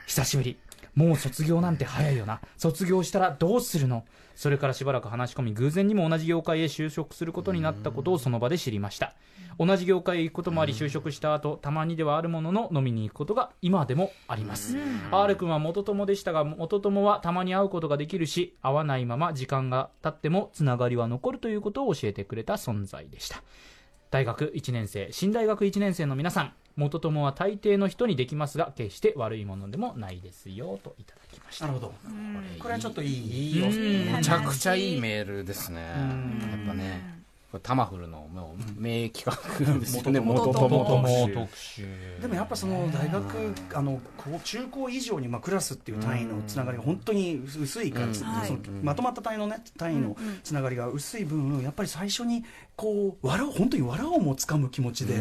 [0.08, 0.58] 久しぶり
[0.96, 2.42] もう卒業なんて早いよな。
[2.58, 4.06] 卒業したらどうするの？
[4.34, 9.14] それからしばらく話し込み偶然にも同じ業界へ就職することになったことをその場で知りました。
[9.58, 14.78] 同じ業界へ行くこともあり就職した後たまにではあるものの飲みに行くことが今でもあります。
[15.12, 23.44] R 君は元友でしたが元友はたまに会うことができるし会わないまま時間が経ってもつながりは残るということを教えてくれた存在でした
[24.16, 31.68] 大学1年生新大学1年生の皆さん元友は大抵の人にできますが決して悪いものでもないですよといただきました。
[31.68, 31.94] なるほど。
[32.60, 34.14] これはちょっといいいいようん。
[34.14, 35.82] めちゃくちゃいいメールですね。
[35.82, 35.94] や
[36.64, 37.16] っぱね
[37.52, 40.20] これタマフルのもう名企画ですよね。
[40.20, 41.84] 元元々々特集。
[41.84, 48.16] 集でもやっぱその大学あのこう中高以上にまあクラスっていう単位のつながりが本当に薄いから、うん。
[48.16, 48.52] そのはい。
[48.82, 52.44] まとまった単位のね単位のつながりが薄い分やっぱり最初に
[52.78, 55.16] こう笑う本当に笑おうもつかむ気持ちで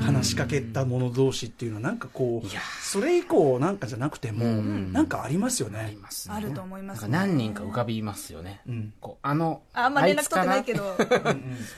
[0.00, 2.48] 話しかけた者同士っていうのはなんかこう
[2.80, 4.92] それ以降なんかじゃなくてもん。
[4.92, 5.98] なんかありますよありね。
[6.00, 6.34] ますね。
[6.36, 8.60] あると思いますなんか何人か浮かびますよね。
[8.68, 8.92] うん。
[9.00, 11.06] こうあのあんま連絡取ってないけどど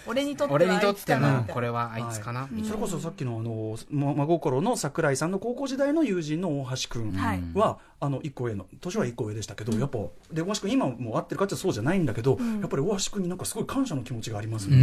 [0.06, 2.46] 俺にとって俺にはあいつとってのこれはあいつかな？
[2.50, 7.42] みたいそれこそさっきのあのま真心の桜井さんの高校時代の友人の大橋君はい。
[7.54, 8.66] は、あの一個上の。
[8.80, 9.98] 年は一個上でしたけど、やっぱ
[10.32, 14.76] で大橋君今も会ってるかってそうじゃないんだけど、やっぱり大橋君になんかすごい感謝の気持ちがありますね、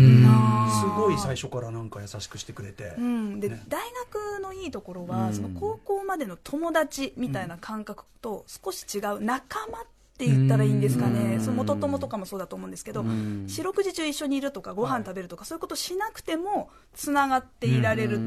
[0.80, 3.61] すごい最初からなんか優しくしてくれて、うん、で、ね。
[3.67, 13.03] 大学のいいところは、その高校までの友達みたいな感覚と少し違う仲間って言ったらいいんですかね、その元友とかもそうだと思うんですけど、
[13.47, 18.20] 四六時中一緒にいるとかご飯食べるとか、そういうことしなくてもつながっていられる、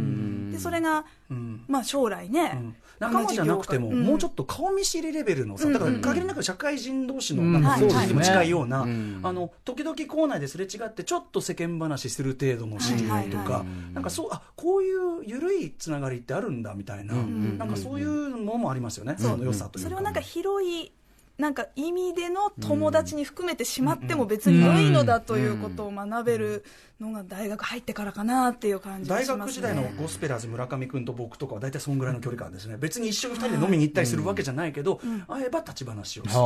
[0.52, 1.64] でそれが、うん。
[1.66, 2.76] まあ、将来ね、うん。
[2.98, 7.60] 仲間じゃなくても、うんもうちょっと顔見知りレベルのさ、だから限りなく社会人同士のうん。
[7.60, 9.20] なんにも近いような、うん。
[9.22, 13.64] あの時々校内ですれ違ってちょっと世間話する程度の知り合いとか、
[13.94, 17.58] なんかそうあこういう緩いつながりってあるんだみたいな、ん。
[17.58, 19.90] なんかそういうものもありますよね、その良さというか。
[19.90, 20.92] それをなんか広い
[21.38, 26.64] なんか意味での友達に含めてしまっても別に良いのだということを学べる
[27.00, 29.40] のが大学入ってからかなっていう感じが大しますね。
[29.40, 32.76] 学時代のゴスペラーズ村上君と僕とかは大体そんぐらいの距離感ですね。
[32.76, 36.36] 別に一緒に二人で飲みに行ったりするわけじゃないけど、会えば立ち話をして、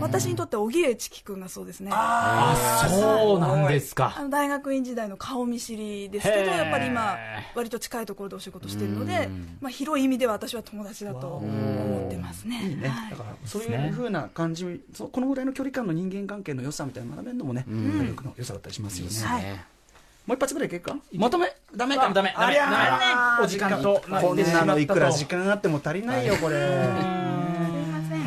[0.00, 1.90] 私にとっては荻上チキ君がそうですね。
[1.94, 4.14] あそうなんですか。
[4.18, 7.16] あの大学院時代の顔見知りですけどやっぱり今
[7.54, 12.68] 割と近いところでお仕事してるので、まあ、広い意味では私は友達だと思ってますね。
[12.68, 12.76] いい。
[12.76, 19.34] ね、だからそういうふうな感じ、そうこのぐらいの距離感の人間関係の良さみたいなの学べるのもね、体力の良さだったりしますよね。
[19.34, 19.64] はいね。
[20.26, 20.96] もう一発ぐらいいけるか？
[21.14, 21.46] まとめ？
[21.74, 21.96] ダメ？
[21.96, 22.12] かあ。
[22.12, 22.34] ダメ？
[22.36, 22.46] ダメ？
[22.46, 22.70] ありゃー。
[22.70, 23.44] ダメ？
[23.44, 24.02] お時間と。
[24.08, 26.56] なこんなのいくら時間あっても足りないよこれ。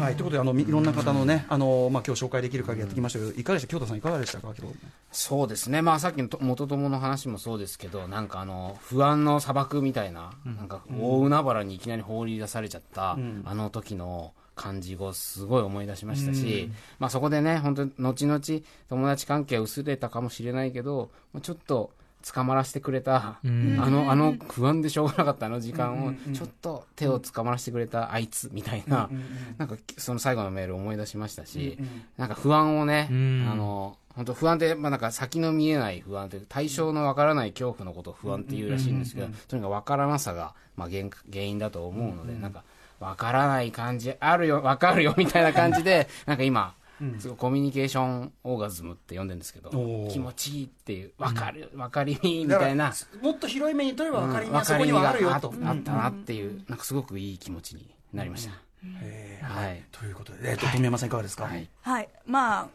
[0.02, 3.72] はい、ということであのみいろんな方のね、あのまあ今日紹介できる限りやってきましたけど、いかがでした？
[3.72, 4.76] 京太さんいかがでしたか今日
[5.12, 13.12] そうですね、まあ、さっきのと元友の話もそうですけど、なんかあの不安の砂漠みたいな、なんか大海原にいきなり放り出されちゃった、
[13.46, 18.42] あの時の感じをすごい思い出しましたし、まあ、そこでね、本当に後々、
[18.90, 21.92] 友達関係薄れたかもしれないけど、まあちょっと
[22.22, 29.10] 捕まらせてくれた、あのあの不安でしょうがなかったあの時間を、ちょっと手を捕まらせてくれたあいつみたいな、
[29.58, 31.80] なんかその最後のメールを思い出しましたし、
[32.18, 33.50] なんか不安をね、ん。
[33.52, 42.64] あの本当不安って、まあ、なんか先の見えない不安って対象のわからない恐怖のことを不安っていうらしいんですけど、とにかくわからなさが、まあ、原原因だと思うので、なんか
[43.02, 46.76] わからない感じあるよ わかるよみたいな感じでなんか今、
[47.20, 49.70] すごいコミュニケーションオーガズムって呼んでるんですけど
[50.12, 52.94] 気持ちいいっていうわかるわかりみみたいな。
[53.22, 55.54] もっと広い目に取れば分かりうんます、そこにはあるよと。
[55.66, 58.54] あったなっていう、なんかすごくいい気持ちになりました。
[59.02, 59.84] えーはい。
[59.92, 61.68] ということで、えっと富山さんいかがですか、はい。
[61.82, 62.68] はい、まあ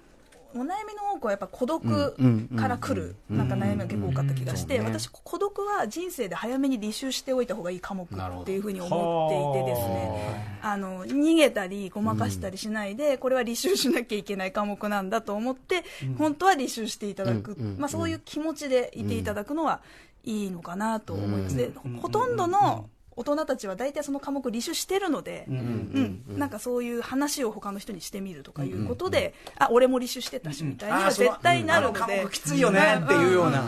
[0.57, 2.15] お悩みの多くはやっぱ孤独
[2.57, 15.85] から来るなんか悩みが結構多かった気がして、私孤独は人生で早めに履修しておいた方がいい科目っていうふうに思っていてですねあの逃げたりごまかしたりしないで、これは履修しなきゃいけない科目なんだと思って、
[16.19, 19.81] 本当は履修していただく、まあ、そういう気持ちでいていただくのは
[20.25, 21.71] いいのかなと思います、で
[22.03, 33.63] ほとんどの大人たちは大体その科目履修してるので、うんなんかそういう話を他の人にしてみるとかいうことで、あ俺も履修してたしみたいには絶対なるので、あの科目きついよねっていうような。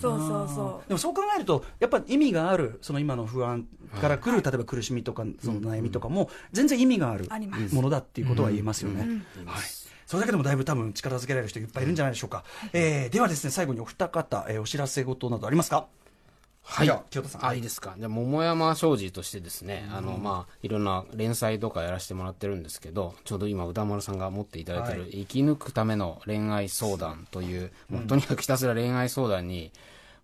[0.00, 0.88] そうそうそう。
[0.88, 3.66] でもそう考えると、やっぱり意味がある、その今の不安
[4.00, 7.26] から来る、例えば苦しみとか、その悩みとかも、全然意味がある
[7.72, 9.22] ものだっていうことは言えますよね。
[9.46, 9.62] はい。
[10.06, 12.44] それだけでもだいぶ多分力づけられる人いっぱいいるんじゃないでしょうか。
[12.74, 15.86] えーではですね、最後にお二方、えーお知らせ事などありますか？
[16.64, 16.86] はい。
[16.86, 17.94] じゃあ清田さんあ、いいですか。
[17.98, 29.72] じゃあ、桃山商事としてですね、あの、まあ、いろんな連載とかやらせてもらってるんですけど、ちょうど今、歌丸さんが持っていただいてる、はい生き抜くための恋愛相談という、もうとにかくひたすら恋愛相談に、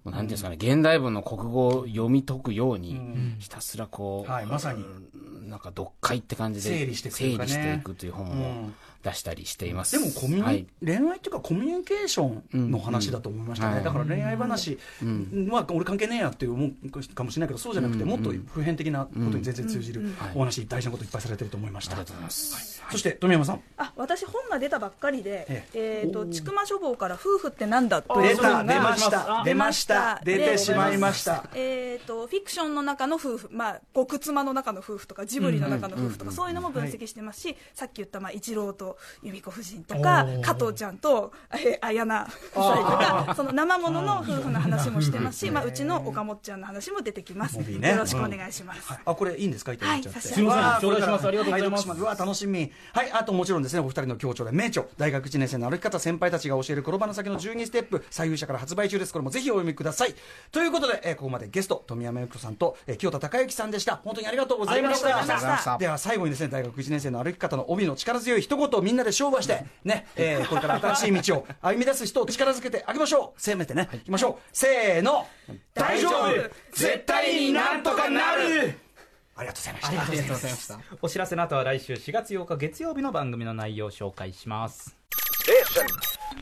[0.04, 3.00] もうなんていうんですかね、現代文の国語を読み解くように、
[3.38, 4.82] ひたすらこう、はいまさに。
[4.82, 8.26] うんなんか読解って感じで、整理していく理していくという本
[8.66, 8.70] を
[9.02, 9.98] 出したりしています。
[9.98, 10.66] でもコミュニ、はい。
[10.84, 13.78] 恋愛っていうかコミュニケーションの話だと思いましたね、うん。
[13.78, 14.78] うんだから恋愛話
[15.50, 22.82] は俺関係ねえやって思うかもしれないけどそうじゃなくてもっと普遍的なことに全然通じるお話大事なこといっぱいされてると思いました、ありがとうございます。
[22.90, 23.60] そして富山さん。
[23.76, 26.04] あ私本が出たばっかりでえ「え。
[26.06, 29.40] ーと千曲書房から夫婦ってなんだ?」という出た本が出ました。
[29.40, 29.89] あ出ました
[30.24, 31.44] 出てしまいました。
[31.54, 47.64] えー、とフィクションの中の夫婦、まあ、極妻の中の夫婦とかジブリの中の夫婦とか、そういうのも分析してますし、さっき言った、まあ、一郎と由美子夫人とか加藤ちゃんと、えー、綾菜夫妻とかその生ものの夫婦の話もしてますし、まあ、うちの岡本ちゃんの話も出てきます、よ
[47.96, 51.28] ろしくお願いします、あこれいいんですかいただいちゃって、はい差し上げますわあ頂戴します。
[51.28, 51.86] ありがとうございます。
[51.86, 52.72] 拝読しうわ楽しみ。
[52.92, 59.12] はいあともちろんですねお二人の協調で名著大学1年生の歩き方先輩たちが教える転ばぬ先の12ステップ左右者から発売中です。
[59.12, 60.14] これもぜひお読みください。
[60.52, 63.96] ということで、えーここまでゲスト富山由紀子さんと、えー清田孝之さんでした。
[63.96, 65.06] 本当にありがとうございました。
[65.18, 65.78] ありがとうございました。
[65.78, 73.40] では最後にですね大学1年生の歩き方の帯の力強い一言をみんなで勝負してね、えーこれから新しい道を歩み出す人を力づけてあげましょう。
[73.40, 74.48] せめてね、い、きましょう。
[74.52, 75.26] せーの。
[75.74, 76.50] 大丈夫。
[76.72, 78.74] 絶対になんとかなる。
[79.36, 79.88] ありがとうございました。
[79.88, 80.80] ありがとうございました。
[81.00, 84.94] お知らせの後は来週4月8日月曜日の番組の内容を紹介します。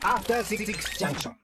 [0.01, 0.65] After Six
[0.99, 1.33] Junction.